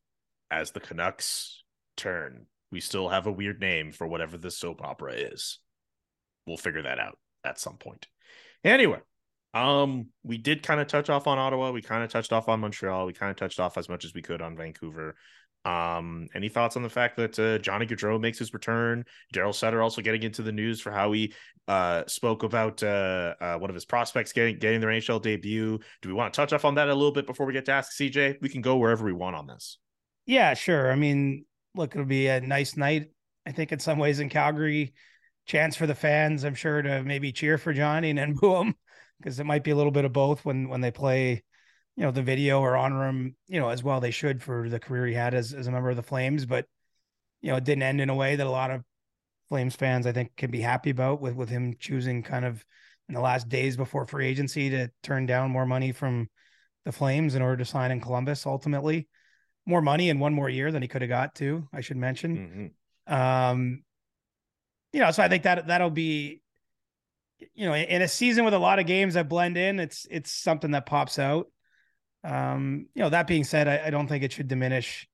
[0.51, 1.63] As the Canucks
[1.97, 2.47] Turn.
[2.71, 5.59] We still have a weird name for whatever the soap opera is.
[6.47, 8.07] We'll figure that out at some point.
[8.63, 9.01] Anyway,
[9.55, 11.71] um, we did kind of touch off on Ottawa.
[11.73, 13.07] We kind of touched off on Montreal.
[13.07, 15.17] We kind of touched off as much as we could on Vancouver.
[15.65, 19.05] Um, any thoughts on the fact that uh, Johnny Gaudreau makes his return?
[19.35, 21.35] Daryl Sutter also getting into the news for how he
[21.67, 25.79] uh, spoke about uh, uh, one of his prospects getting getting their NHL debut.
[26.01, 27.73] Do we want to touch off on that a little bit before we get to
[27.73, 28.37] ask CJ?
[28.41, 29.79] We can go wherever we want on this.
[30.29, 30.93] Yeah, sure.
[30.93, 33.11] I mean, look, it'll be a nice night.
[33.47, 34.93] I think in some ways in Calgary,
[35.47, 38.75] chance for the fans, I'm sure, to maybe cheer for Johnny and then boo him
[39.19, 41.43] because it might be a little bit of both when when they play
[41.97, 44.81] you know the video or honor him you know as well they should for the
[44.81, 46.67] career he had as, as a member of the flames but
[47.43, 48.85] you know it didn't end in a way that a lot of
[49.49, 52.65] flames fans i think can be happy about with with him choosing kind of
[53.09, 56.29] in the last days before free agency to turn down more money from
[56.85, 59.09] the flames in order to sign in columbus ultimately
[59.69, 62.73] more money in one more year than he could have got to i should mention
[63.07, 63.15] mm-hmm.
[63.15, 63.83] um
[64.93, 66.41] you know so i think that that'll be
[67.55, 70.33] you know in a season with a lot of games that blend in it's it's
[70.33, 71.49] something that pops out
[72.25, 75.09] um, you know, that being said, I, I, don't think it should diminish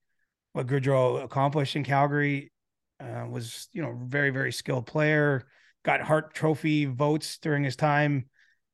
[0.53, 2.51] what Gaudreau accomplished in Calgary.
[2.99, 5.45] Uh, was you know very very skilled player,
[5.83, 8.29] got Hart Trophy votes during his time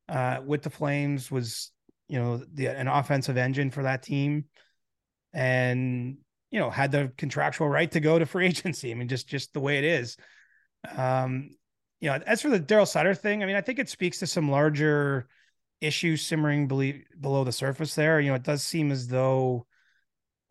[0.07, 1.31] uh, with the Flames.
[1.31, 1.71] Was
[2.07, 4.45] you know the, an offensive engine for that team,
[5.33, 6.17] and
[6.49, 8.91] you know had the contractual right to go to free agency.
[8.91, 10.17] I mean, just just the way it is.
[10.95, 11.51] Um,
[11.99, 14.27] you know, as for the Daryl Sutter thing, I mean, I think it speaks to
[14.27, 15.27] some larger
[15.81, 18.19] issues simmering below the surface there.
[18.19, 19.67] You know, it does seem as though,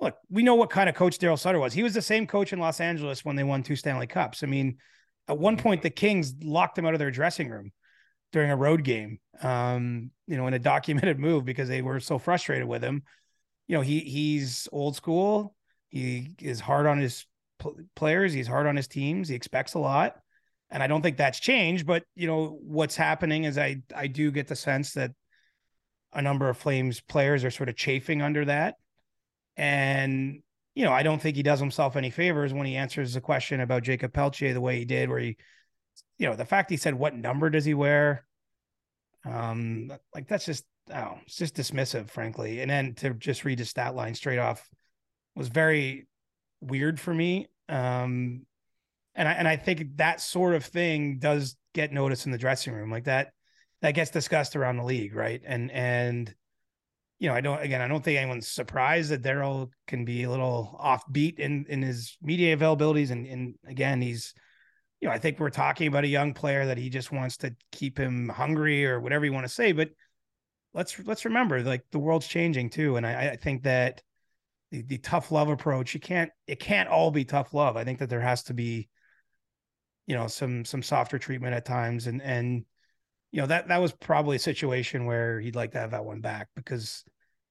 [0.01, 1.73] look, we know what kind of coach Daryl Sutter was.
[1.73, 4.45] He was the same coach in Los Angeles when they won two Stanley Cups.
[4.45, 4.79] I mean,
[5.29, 7.73] at one point, the Kings locked him out of their dressing room
[8.33, 12.19] during a road game, um, you know, in a documented move because they were so
[12.19, 13.03] frustrated with him.
[13.71, 15.55] You know, he he's old school.
[15.91, 17.25] He is hard on his
[17.95, 18.33] players.
[18.33, 19.29] He's hard on his teams.
[19.29, 20.17] He expects a lot
[20.71, 21.87] and I don't think that's changed.
[21.87, 25.13] But you know what's happening is I I do get the sense that
[26.13, 28.77] a number of Flames players are sort of chafing under that,
[29.57, 30.43] and
[30.75, 33.61] you know I don't think he does himself any favors when he answers the question
[33.61, 35.37] about Jakob Pelletier the way he did, where he,
[36.19, 38.25] you know, the fact he said what number does he wear,
[39.25, 43.71] um, like that's just oh, it's just dismissive, frankly, and then to just read his
[43.71, 44.69] stat line straight off
[45.35, 46.07] was very
[46.61, 47.49] weird for me.
[47.69, 48.47] Um,
[49.15, 52.73] and I and I think that sort of thing does get noticed in the dressing
[52.73, 53.33] room, like that
[53.83, 55.41] that gets discussed around the league, right?
[55.45, 56.35] And and
[57.19, 60.31] you know, I don't again, I don't think anyone's surprised that Daryl can be a
[60.31, 64.35] little offbeat in in his media availabilities, and and again, he's
[65.01, 67.55] you know, I think we're talking about a young player that he just wants to
[67.73, 69.91] keep him hungry or whatever you want to say, but
[70.75, 74.03] let's let's remember like the world's changing too, and I, I think that
[74.71, 77.77] the, the tough love approach you can't it can't all be tough love.
[77.77, 78.89] I think that there has to be
[80.07, 82.65] you know some some softer treatment at times and and
[83.33, 86.21] you know that that was probably a situation where he'd like to have that one
[86.21, 87.05] back because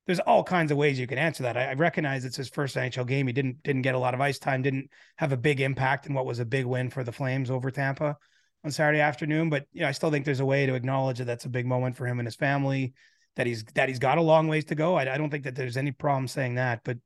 [0.05, 1.55] there's all kinds of ways you can answer that.
[1.55, 3.27] I, I, recognize it's his first NHL game.
[3.27, 6.13] He didn't didn't get a lot of ice time, didn't have a big impact in
[6.13, 8.17] what was a big win for the Flames over Tampa
[8.63, 9.49] on Saturday afternoon.
[9.49, 11.65] But you know, I still think there's a way to acknowledge that that's a big
[11.65, 12.93] moment for him and his family.
[13.35, 14.95] That he's that he's got a long ways to go.
[14.95, 16.81] I, I don't think that there's any problem saying that.
[16.83, 16.97] But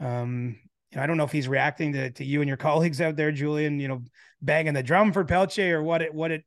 [0.00, 0.56] um,
[0.90, 3.16] you know, I don't know if he's reacting to, to you and your colleagues out
[3.16, 4.02] there, Julian, you know,
[4.40, 6.44] banging the drum for Pelche or what it, what it,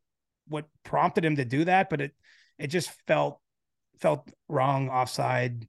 [0.47, 2.11] what prompted him to do that, but it,
[2.59, 3.39] it just felt,
[3.99, 5.67] felt wrong offside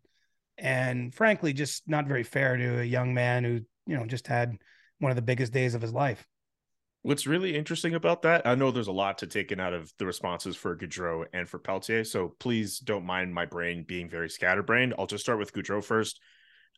[0.59, 4.57] and frankly, just not very fair to a young man who, you know, just had
[4.99, 6.27] one of the biggest days of his life.
[7.03, 9.93] What's really interesting about that, I know there's a lot to take in out of
[9.99, 14.29] the responses for Gaudreau and for Pelletier, so please don't mind my brain being very
[14.29, 14.95] scatterbrained.
[14.99, 16.21] I'll just start with Gaudreau first.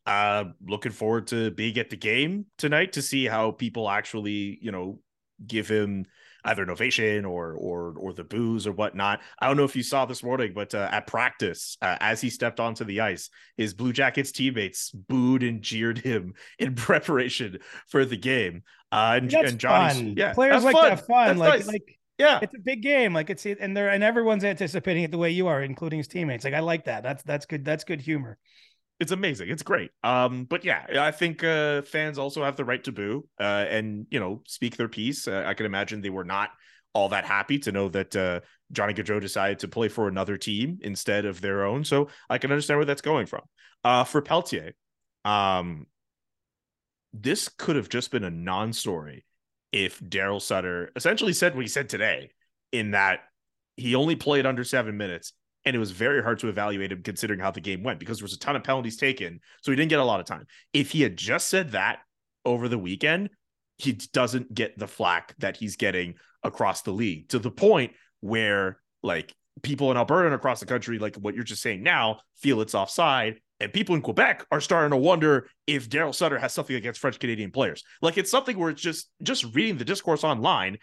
[0.05, 4.71] Uh, looking forward to being at the game tonight to see how people actually, you
[4.71, 5.01] know,
[5.47, 6.05] give him
[6.45, 9.21] either an ovation or or or the boos or whatnot.
[9.39, 12.31] I don't know if you saw this morning, but uh, at practice, uh, as he
[12.31, 17.59] stepped onto the ice, his Blue Jackets teammates booed and jeered him in preparation
[17.89, 18.63] for the game.
[18.91, 20.85] Uh, and, That's and yeah, players like fun.
[20.85, 21.27] to have fun.
[21.27, 21.67] That's like, nice.
[21.67, 23.15] like yeah, it's a big game.
[23.15, 26.45] Like it's and they're and everyone's anticipating it the way you are, including his teammates.
[26.45, 27.03] Like I like that.
[27.03, 27.65] That's that's good.
[27.65, 28.39] That's good humor.
[29.01, 29.49] It's amazing.
[29.49, 29.91] It's great.
[30.03, 34.07] Um, but yeah, I think uh, fans also have the right to boo uh, and
[34.11, 35.29] you know speak their piece.
[35.29, 36.51] Uh, I can imagine they were not
[36.95, 38.41] all that happy to know that uh,
[38.73, 41.85] Johnny Gaudreau decided to play for another team instead of their own.
[41.85, 43.43] So I can understand where that's going from.
[43.85, 44.73] Uh, for Pelletier,
[45.25, 45.87] um,
[47.13, 49.25] this could have just been a non-story
[49.71, 52.31] if Daryl Sutter essentially said what he said today,
[52.73, 53.21] in that
[53.77, 55.33] he only played under seven minutes
[55.69, 58.25] and it was very hard to evaluate him considering how the game went because there
[58.25, 60.47] was a ton of penalties taken, so he didn't get a lot of time.
[60.73, 61.99] If he had just said that
[62.47, 63.29] over the weekend,
[63.77, 68.81] he doesn't get the flack that he's getting across the league to the point where
[69.03, 72.63] like people in Alberta and across the country, like what you're just saying now, feel
[72.63, 73.41] it's offside.
[73.61, 77.19] And people in Quebec are starting to wonder if Daryl Sutter has something against French
[77.19, 77.83] Canadian players.
[78.01, 80.79] Like it's something where it's just just reading the discourse online.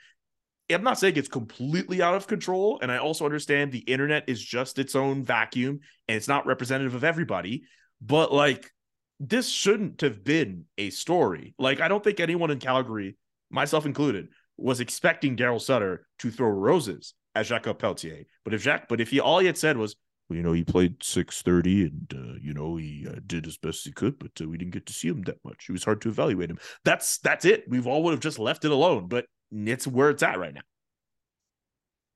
[0.69, 2.79] I'm not saying it's completely out of control.
[2.81, 6.95] And I also understand the internet is just its own vacuum and it's not representative
[6.95, 7.63] of everybody.
[8.01, 8.71] But like
[9.19, 11.53] this shouldn't have been a story.
[11.57, 13.17] Like I don't think anyone in Calgary,
[13.49, 18.23] myself included, was expecting Daryl Sutter to throw roses at Jacques Pelletier.
[18.43, 19.95] But if Jacques, but if he all he had said was,
[20.29, 23.57] well, you know, he played six thirty, and uh, you know he uh, did as
[23.57, 25.67] best he could, but uh, we didn't get to see him that much.
[25.69, 26.57] It was hard to evaluate him.
[26.83, 27.65] That's that's it.
[27.67, 29.07] We've all would have just left it alone.
[29.07, 30.61] But it's where it's at right now.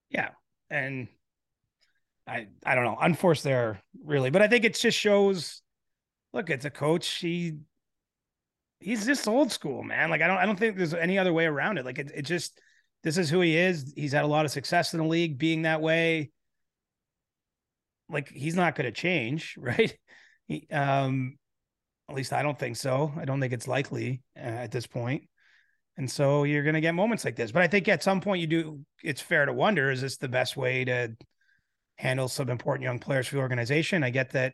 [0.09, 0.29] Yeah.
[0.69, 1.07] And
[2.27, 5.61] I I don't know, unforced there really, but I think it just shows
[6.33, 7.07] look, it's a coach.
[7.07, 7.57] He
[8.79, 10.09] he's just old school, man.
[10.09, 11.85] Like I don't I don't think there's any other way around it.
[11.85, 12.59] Like it, it just
[13.03, 13.93] this is who he is.
[13.95, 16.31] He's had a lot of success in the league being that way.
[18.09, 19.95] Like he's not going to change, right?
[20.47, 21.37] He, um
[22.09, 23.13] at least I don't think so.
[23.17, 25.23] I don't think it's likely uh, at this point.
[25.99, 27.51] And so you're going to get moments like this.
[27.51, 30.29] But I think at some point you do, it's fair to wonder is this the
[30.29, 31.09] best way to
[31.97, 34.01] handle some important young players for the organization?
[34.01, 34.53] I get that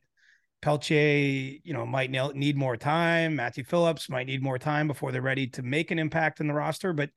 [0.64, 3.36] Pelche, you know, might need more time.
[3.36, 6.54] Matthew Phillips might need more time before they're ready to make an impact in the
[6.56, 6.94] roster.
[6.94, 7.12] But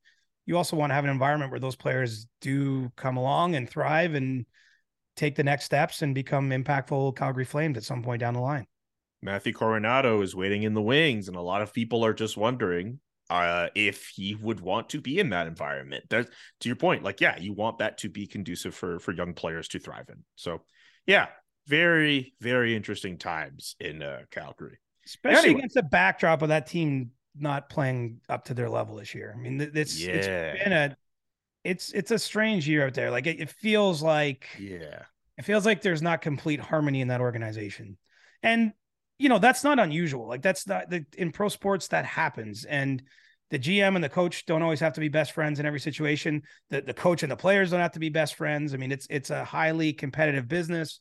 [0.44, 4.14] you also want to have an environment where those players do come along and thrive
[4.14, 4.44] and
[5.16, 8.66] take the next steps and become impactful Calgary Flames at some point down the line.
[9.22, 13.00] Matthew Coronato is waiting in the wings, and a lot of people are just wondering
[13.30, 16.04] uh, if he would want to be in that environment.
[16.10, 16.28] That,
[16.60, 19.68] to your point, like, yeah, you want that to be conducive for for young players
[19.68, 20.24] to thrive in.
[20.36, 20.62] So,
[21.06, 21.28] yeah,
[21.66, 25.60] very very interesting times in uh, Calgary, especially Anyway.
[25.60, 29.34] against the backdrop of that team not playing up to their level this year.
[29.36, 30.96] I mean, it's it's been a
[31.64, 33.10] it's it's a strange year out there.
[33.10, 35.04] Like it, it feels like Yeah,
[35.36, 37.96] it feels like there's not complete harmony in that organization,
[38.42, 38.72] and
[39.18, 40.28] you know that's not unusual.
[40.28, 43.02] Like that's not the, in pro sports that happens, and
[43.50, 46.42] the GM and the coach don't always have to be best friends in every situation.
[46.70, 48.74] The the coach and the players don't have to be best friends.
[48.74, 51.00] I mean, it's it's a highly competitive business.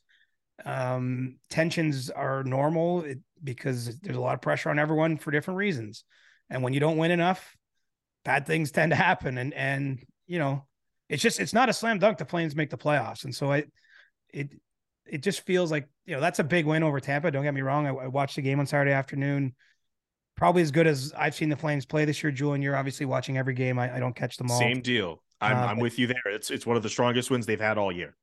[0.66, 3.06] Um, tensions are normal
[3.44, 6.04] because there's a lot of pressure on everyone for different reasons,
[6.50, 7.56] and when you don't win enough,
[8.26, 9.38] bad things tend to happen.
[9.38, 10.66] And and you know,
[11.10, 12.18] it's just it's not a slam dunk.
[12.18, 13.66] The Flames make the playoffs, and so I
[14.34, 14.50] it
[15.10, 17.32] it just feels like you know that's a big win over Tampa.
[17.32, 17.88] Don't get me wrong.
[17.88, 19.56] I, I watched the game on Saturday afternoon.
[20.36, 22.62] Probably as good as I've seen the Flames play this year, Julian.
[22.62, 23.80] You're obviously watching every game.
[23.80, 24.60] I, I don't catch them all.
[24.60, 25.24] same deal.
[25.42, 26.22] I'm Uh, I'm but- with you there.
[26.28, 28.16] It's it's one of the strongest wins they've had all year.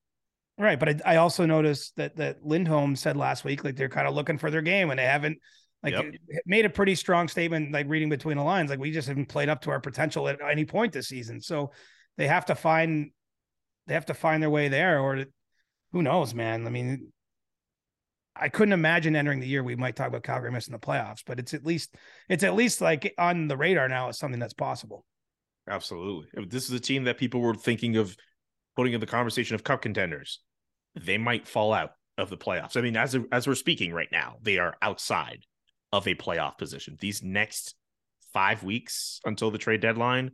[0.57, 4.07] Right, but I, I also noticed that that Lindholm said last week like they're kind
[4.07, 5.39] of looking for their game and they haven't
[5.83, 6.15] like Yep.
[6.47, 9.49] made a pretty strong statement like reading between the lines like we just haven't played
[9.49, 11.41] up to our potential at any point this season.
[11.41, 11.73] So
[12.17, 13.11] they have to find
[13.89, 15.25] they have to find their way there or
[15.95, 16.67] who knows, man.
[16.67, 17.13] I mean
[18.37, 21.39] I couldn't imagine entering the year we might talk about Calgary missing the playoffs, but
[21.39, 21.95] it's at least
[22.29, 25.07] it's at least like on the radar now as something that's possible.
[25.69, 26.29] Absolutely.
[26.35, 28.17] If This is a team that people were thinking of
[28.77, 30.41] putting in the conversation of cup contenders.
[30.97, 32.77] They might fall out of the playoffs.
[32.77, 35.45] I mean, as as we're speaking right now, they are outside
[35.93, 36.97] of a playoff position.
[37.01, 37.75] These next
[38.33, 40.33] five weeks until the trade deadline.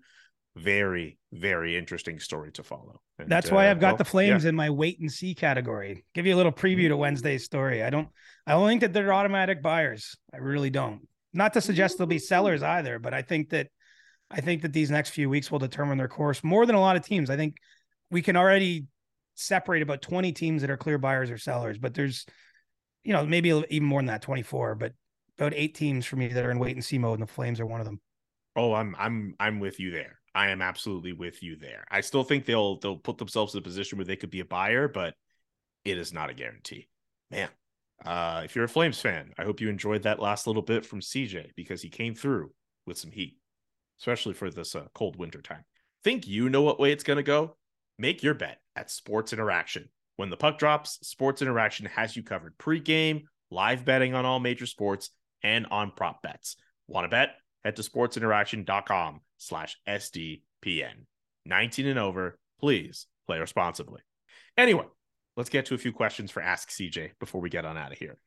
[0.62, 3.00] Very, very interesting story to follow.
[3.18, 4.50] And, That's why uh, I've got well, the Flames yeah.
[4.50, 6.04] in my wait and see category.
[6.14, 7.82] Give you a little preview to Wednesday's story.
[7.82, 8.08] I don't
[8.46, 10.16] I don't think that they're automatic buyers.
[10.32, 11.06] I really don't.
[11.32, 13.68] Not to suggest they'll be sellers either, but I think that
[14.30, 16.96] I think that these next few weeks will determine their course more than a lot
[16.96, 17.30] of teams.
[17.30, 17.56] I think
[18.10, 18.86] we can already
[19.34, 22.26] separate about 20 teams that are clear buyers or sellers, but there's
[23.04, 24.92] you know, maybe even more than that, 24, but
[25.38, 27.60] about eight teams for me that are in wait and see mode, and the Flames
[27.60, 28.00] are one of them.
[28.56, 30.19] Oh, I'm I'm I'm with you there.
[30.40, 31.84] I am absolutely with you there.
[31.90, 34.44] I still think they'll they'll put themselves in a position where they could be a
[34.46, 35.12] buyer, but
[35.84, 36.88] it is not a guarantee.
[37.30, 37.50] Man,
[38.06, 41.00] uh, if you're a Flames fan, I hope you enjoyed that last little bit from
[41.00, 42.52] CJ because he came through
[42.86, 43.36] with some heat,
[44.00, 45.62] especially for this uh, cold winter time.
[46.04, 47.58] Think you know what way it's gonna go?
[47.98, 49.90] Make your bet at Sports Interaction.
[50.16, 54.64] When the puck drops, Sports Interaction has you covered pre-game, live betting on all major
[54.64, 55.10] sports,
[55.42, 56.56] and on prop bets.
[56.88, 57.34] Want to bet?
[57.64, 61.06] Head to sportsinteraction.com slash SDPN.
[61.46, 64.00] 19 and over, please play responsibly.
[64.56, 64.86] Anyway,
[65.36, 67.98] let's get to a few questions for Ask CJ before we get on out of
[67.98, 68.18] here.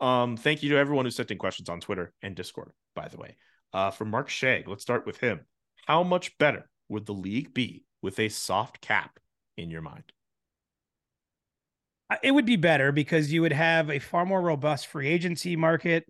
[0.00, 3.18] Um, thank you to everyone who sent in questions on Twitter and Discord, by the
[3.18, 3.36] way.
[3.72, 5.40] Uh, from Mark Shag, let's start with him.
[5.86, 9.18] How much better would the league be with a soft cap
[9.56, 10.12] in your mind?
[12.10, 15.56] Uh, It would be better because you would have a far more robust free agency
[15.56, 16.04] market.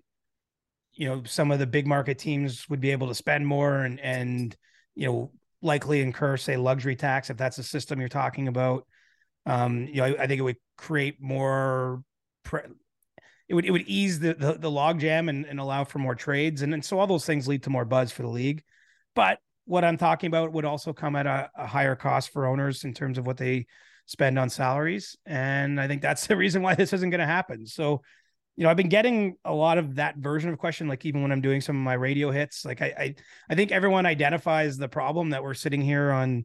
[0.95, 3.99] You know, some of the big market teams would be able to spend more and
[4.01, 4.57] and
[4.95, 5.31] you know
[5.63, 8.87] likely incur say luxury tax if that's the system you're talking about.
[9.47, 12.03] Um, you know, I, I think it would create more.
[12.45, 12.61] Pre-
[13.49, 16.15] it would it would ease the the, the log jam and, and allow for more
[16.15, 18.63] trades and, and so all those things lead to more buzz for the league.
[19.15, 22.85] But what I'm talking about would also come at a, a higher cost for owners
[22.85, 23.67] in terms of what they
[24.07, 25.17] spend on salaries.
[25.27, 27.67] And I think that's the reason why this isn't going to happen.
[27.67, 28.03] So,
[28.57, 31.33] you know, I've been getting a lot of that version of question, like even when
[31.33, 33.15] I'm doing some of my radio hits, like I, I,
[33.49, 36.45] I think everyone identifies the problem that we're sitting here on,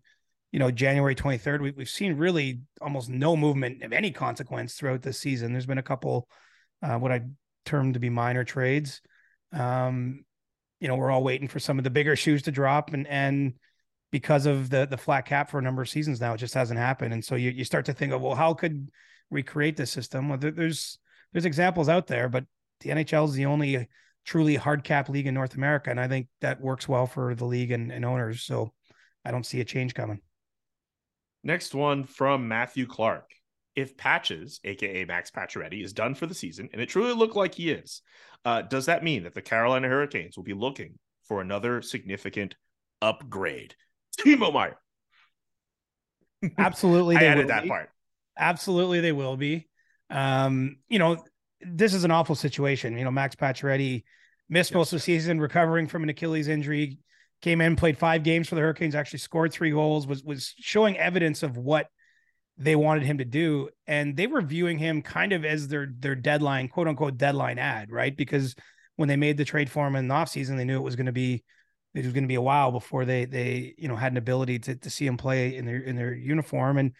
[0.51, 1.61] you know, January 23rd.
[1.61, 5.51] We, we've seen really almost no movement of any consequence throughout this season.
[5.51, 6.29] There's been a couple,
[6.81, 7.23] uh, what I
[7.65, 9.01] term to be minor trades.
[9.51, 10.23] Um,
[10.79, 13.53] you know, we're all waiting for some of the bigger shoes to drop and, and,
[14.09, 16.33] because of the the flat cap for a number of seasons now.
[16.33, 18.89] It just hasn't happened, and so you you start to think of well, how could
[19.29, 20.29] we create this system?
[20.29, 20.97] Well, there, there's
[21.33, 22.45] there's examples out there, but
[22.81, 23.87] the NHL is the only
[24.25, 27.45] truly hard cap league in North America, and I think that works well for the
[27.45, 28.41] league and, and owners.
[28.41, 28.73] So
[29.23, 30.21] I don't see a change coming.
[31.43, 33.31] Next one from Matthew Clark.
[33.75, 37.53] If Patches, aka Max Pacioretty, is done for the season, and it truly looked like
[37.53, 38.01] he is,
[38.43, 40.97] uh, does that mean that the Carolina Hurricanes will be looking
[41.27, 42.55] for another significant
[43.01, 43.75] upgrade?
[44.19, 44.79] Timo Meier.
[46.57, 47.69] Absolutely, I added that be.
[47.69, 47.89] part.
[48.37, 49.67] Absolutely, they will be.
[50.09, 51.23] Um, you know,
[51.61, 52.97] this is an awful situation.
[52.97, 54.03] You know, Max Pacioretty
[54.49, 56.99] missed most of the season, recovering from an Achilles injury.
[57.41, 60.07] Came in, played five games for the Hurricanes, actually scored three goals.
[60.07, 61.87] Was was showing evidence of what
[62.57, 66.15] they wanted him to do, and they were viewing him kind of as their their
[66.15, 68.15] deadline, quote unquote deadline add, right?
[68.15, 68.55] Because
[68.95, 71.05] when they made the trade for him in the offseason, they knew it was going
[71.05, 71.43] to be
[71.93, 74.59] it was going to be a while before they they you know had an ability
[74.59, 76.93] to to see him play in their in their uniform and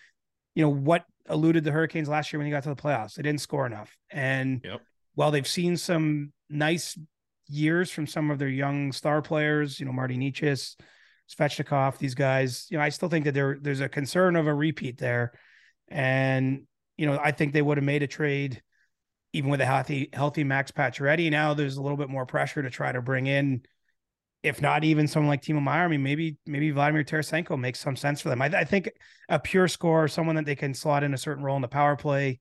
[0.58, 3.14] you know what eluded the Hurricanes last year when he got to the playoffs.
[3.14, 3.96] They didn't score enough.
[4.10, 4.82] And Yep.
[5.14, 6.98] while they've seen some nice
[7.48, 10.76] years from some of their young star players, you know, Martin Necas,
[11.30, 14.54] Svechnikov, these guys, you know, I still think that there there's a concern of a
[14.54, 15.34] repeat there.
[15.90, 16.64] And,
[16.98, 18.64] you know, I think they would have made a trade
[19.34, 21.30] even with a healthy, healthy Max Pacioretty.
[21.30, 23.62] Now there's a little bit more pressure to try to bring in,
[24.44, 25.86] if not even someone like Timo Meier.
[25.86, 28.42] I mean, maybe maybe Vladimir Tarasenko makes some sense for them.
[28.42, 28.92] I, I think
[29.30, 31.96] a pure scorer, someone that they can slot in a certain role in the power
[31.96, 32.40] play,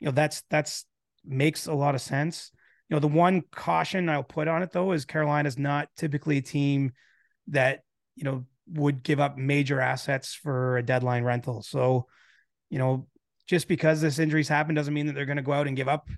[0.00, 0.84] you know, that's that's
[1.24, 2.50] makes a lot of sense.
[2.88, 6.42] You know, the one caution I'll put on it though is Carolina's not typically a
[6.42, 6.92] team
[7.48, 7.80] that
[8.14, 11.62] you know would give up major assets for a deadline rental.
[11.62, 12.06] So,
[12.70, 13.06] you know,
[13.46, 15.88] just because this injuries happen doesn't mean that they're going to go out and give
[15.88, 16.08] up,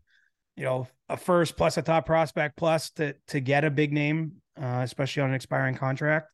[0.56, 4.42] you know, a first plus a top prospect plus to to get a big name,
[4.60, 6.28] uh, especially on an expiring contract.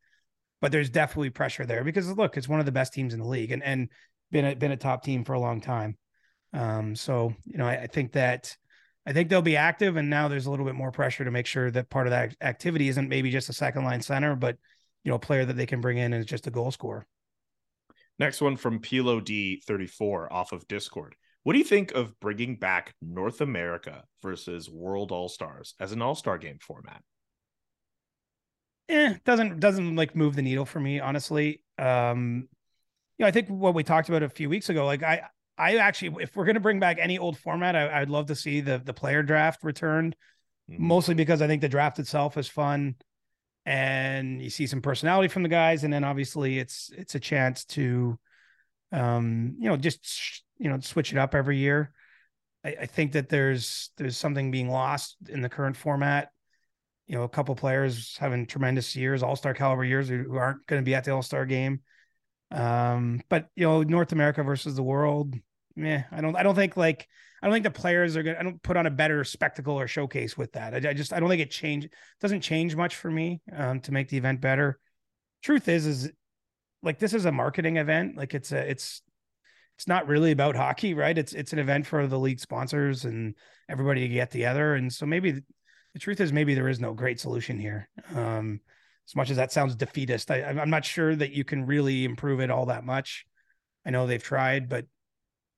[0.61, 3.27] But there's definitely pressure there because look, it's one of the best teams in the
[3.27, 3.89] league and and
[4.31, 5.97] been a, been a top team for a long time.
[6.53, 8.57] Um, so you know, I, I think that
[9.07, 11.47] I think they'll be active, and now there's a little bit more pressure to make
[11.47, 14.57] sure that part of that activity isn't maybe just a second line center, but
[15.05, 17.07] you know, a player that they can bring in is just a goal scorer.
[18.18, 21.14] Next one from Pilo D34 off of Discord.
[21.43, 26.03] What do you think of bringing back North America versus World All Stars as an
[26.03, 27.03] All Star game format?
[28.91, 31.62] Eh, doesn't doesn't like move the needle for me, honestly.
[31.78, 32.49] Um,
[33.18, 35.22] you know, I think what we talked about a few weeks ago, like I
[35.59, 38.61] I actually, if we're gonna bring back any old format, I, I'd love to see
[38.61, 40.16] the the player draft returned,
[40.70, 40.78] Mhm.
[40.80, 42.97] mostly because I think the draft itself is fun.
[43.66, 47.64] and you see some personality from the guys, and then obviously it's it's a chance
[47.66, 48.18] to,
[48.93, 51.93] um, you know, just you know switch it up every year.
[52.64, 56.30] I, I think that there's there's something being lost in the current format.
[57.11, 60.80] You know, a couple players having tremendous years, all star caliber years, who aren't going
[60.80, 61.80] to be at the all star game.
[62.52, 65.34] Um, but you know, North America versus the world,
[65.74, 67.08] yeah, I don't, I don't think like,
[67.42, 69.88] I don't think the players are gonna, I don't put on a better spectacle or
[69.88, 70.72] showcase with that.
[70.72, 71.88] I, I just, I don't think it change
[72.20, 74.78] doesn't change much for me um, to make the event better.
[75.42, 76.12] Truth is, is
[76.80, 78.16] like this is a marketing event.
[78.16, 79.02] Like it's a, it's,
[79.76, 81.18] it's not really about hockey, right?
[81.18, 83.34] It's, it's an event for the league sponsors and
[83.68, 84.76] everybody to get together.
[84.76, 85.40] And so maybe
[85.93, 87.88] the, truth is, maybe there is no great solution here.
[88.14, 88.61] Um,
[89.09, 92.41] as much as that sounds defeatist, I, I'm not sure that you can really improve
[92.41, 93.26] it all that much.
[93.84, 94.86] I know they've tried, but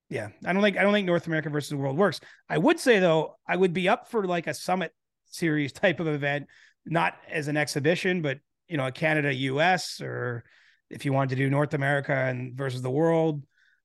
[0.08, 2.20] yeah, I don't think I don't think North America versus the world works.
[2.48, 4.92] I would say though, I would be up for like a summit
[5.26, 6.46] series type of event,
[6.84, 10.44] not as an exhibition, but you know, a Canada US or
[10.90, 13.42] if you wanted to do North America and versus the world.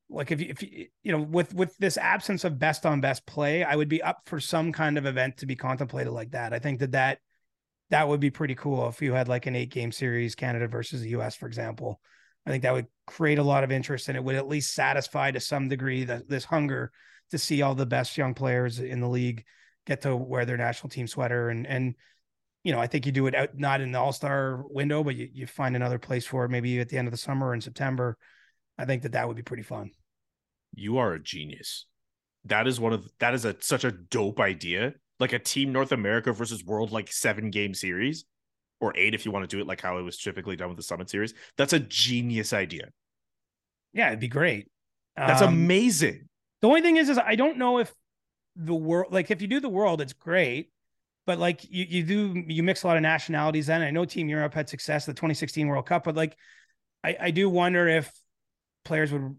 [0.10, 3.26] Like if you, if you, you know, with with this absence of best on best
[3.26, 6.54] play, I would be up for some kind of event to be contemplated like that.
[6.54, 7.20] I think that that
[7.90, 11.02] that would be pretty cool if you had like an eight game series, Canada versus
[11.02, 12.00] the US, for example.
[12.46, 15.32] I think that would create a lot of interest and it would at least satisfy
[15.32, 16.92] to some degree this hunger
[17.32, 19.44] to see all the best young players in the league
[19.86, 21.50] get to wear their national team sweater.
[21.50, 21.96] And, and,
[22.64, 25.16] you know, I think you do it out, not in the all star window, but
[25.16, 27.62] you, you find another place for it, maybe at the end of the summer in
[27.62, 28.18] September.
[28.78, 29.92] I think that that would be pretty fun.
[30.74, 31.86] You are a genius.
[32.46, 34.94] That is one of that is a such a dope idea.
[35.20, 38.26] Like a team North America versus world like seven game series
[38.80, 40.78] or eight if you want to do it like how it was typically done with
[40.78, 41.34] the Summit series.
[41.58, 42.90] That's a genius idea.
[43.94, 44.68] Yeah, it'd be great.
[45.26, 46.30] That's Um, amazing.
[46.62, 47.94] The only thing is, is I don't know if
[48.56, 50.72] the world, like if you do the world, it's great,
[51.26, 53.68] but like you you do you mix a lot of nationalities.
[53.68, 56.36] Then I know Team Europe had success the 2016 World Cup, but like
[57.04, 58.12] I I do wonder if
[58.88, 59.36] players would,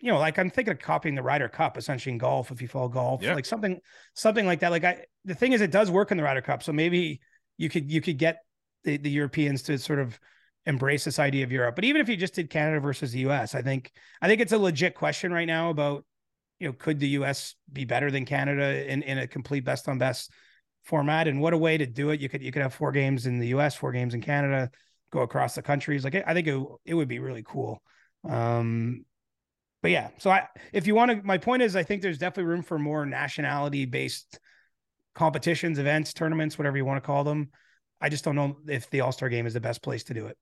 [0.00, 2.68] you know, like I'm thinking of copying the Ryder Cup essentially in golf if you
[2.68, 3.34] follow golf, Yeah.
[3.34, 3.78] like something
[4.14, 4.70] something like that.
[4.70, 7.20] Like I the thing is, it does work in the Ryder Cup, so maybe
[7.58, 8.38] you could you could get
[8.84, 10.18] the, the Europeans to sort of
[10.66, 11.74] embrace this idea of Europe.
[11.74, 14.52] But even if you just did Canada versus the US, I think I think it's
[14.52, 16.04] a legit question right now about
[16.58, 19.98] you know could the US be better than Canada in in a complete best on
[19.98, 20.30] best
[20.84, 22.20] format and what a way to do it.
[22.20, 24.70] You could you could have four games in the US, four games in Canada,
[25.12, 26.02] go across the countries.
[26.04, 27.82] Like I think it, it would be really cool.
[28.28, 29.04] Um
[29.82, 32.50] but yeah, so I if you want to my point is I think there's definitely
[32.50, 34.38] room for more nationality based
[35.14, 37.50] competitions, events, tournaments, whatever you want to call them.
[38.00, 40.36] I just don't know if the All-Star game is the best place to do it.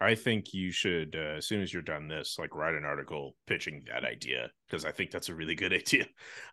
[0.00, 3.34] I think you should, uh, as soon as you're done this, like write an article
[3.46, 6.04] pitching that idea because I think that's a really good idea.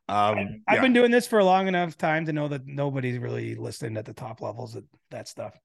[0.09, 0.81] Um, I've yeah.
[0.81, 4.05] been doing this for a long enough time to know that nobody's really listening at
[4.05, 5.55] the top levels of that stuff.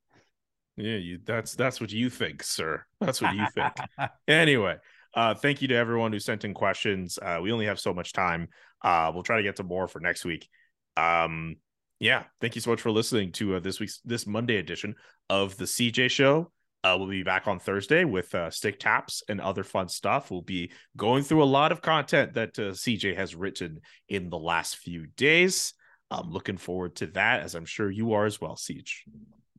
[0.80, 2.84] Yeah, you that's that's what you think, sir.
[3.00, 3.72] That's what you think.
[4.28, 4.76] anyway,
[5.14, 7.18] uh thank you to everyone who sent in questions.
[7.20, 8.48] Uh we only have so much time.
[8.82, 10.48] Uh we'll try to get to more for next week.
[10.96, 11.56] Um
[12.00, 14.94] yeah, thank you so much for listening to uh, this week's this Monday edition
[15.28, 16.50] of the CJ show.
[16.82, 20.30] Uh, we'll be back on Thursday with uh, stick taps and other fun stuff.
[20.30, 24.38] We'll be going through a lot of content that uh, CJ has written in the
[24.38, 25.74] last few days.
[26.10, 29.04] I'm looking forward to that, as I'm sure you are as well, Siege.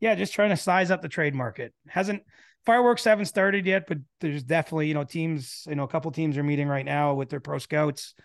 [0.02, 1.74] Yeah, just trying to size up the trade market.
[1.88, 2.24] Hasn't
[2.66, 5.64] fireworks haven't started yet, but there's definitely you know teams.
[5.70, 8.16] You know, a couple teams are meeting right now with their pro scouts.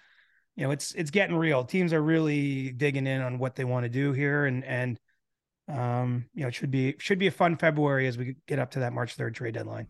[0.57, 1.65] You know, it's it's getting real.
[1.65, 4.99] Teams are really digging in on what they want to do here, and and
[5.69, 8.71] um, you know, it should be should be a fun February as we get up
[8.73, 9.87] to that March third trade deadline.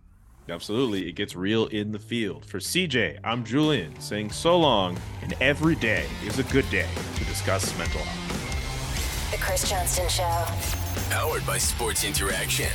[0.49, 1.09] Absolutely.
[1.09, 2.45] It gets real in the field.
[2.45, 7.25] For CJ, I'm Julian saying so long, and every day is a good day to
[7.25, 9.31] discuss mental health.
[9.33, 10.86] The Chris Johnston Show.
[11.11, 12.71] Powered by Sports Interaction.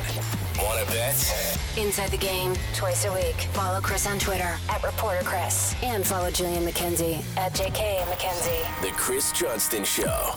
[0.57, 1.57] Want to bet?
[1.77, 3.35] Inside the game, twice a week.
[3.53, 5.75] Follow Chris on Twitter at Reporter Chris.
[5.83, 8.81] And follow Julian McKenzie at JK McKenzie.
[8.81, 10.35] The Chris Johnston Show.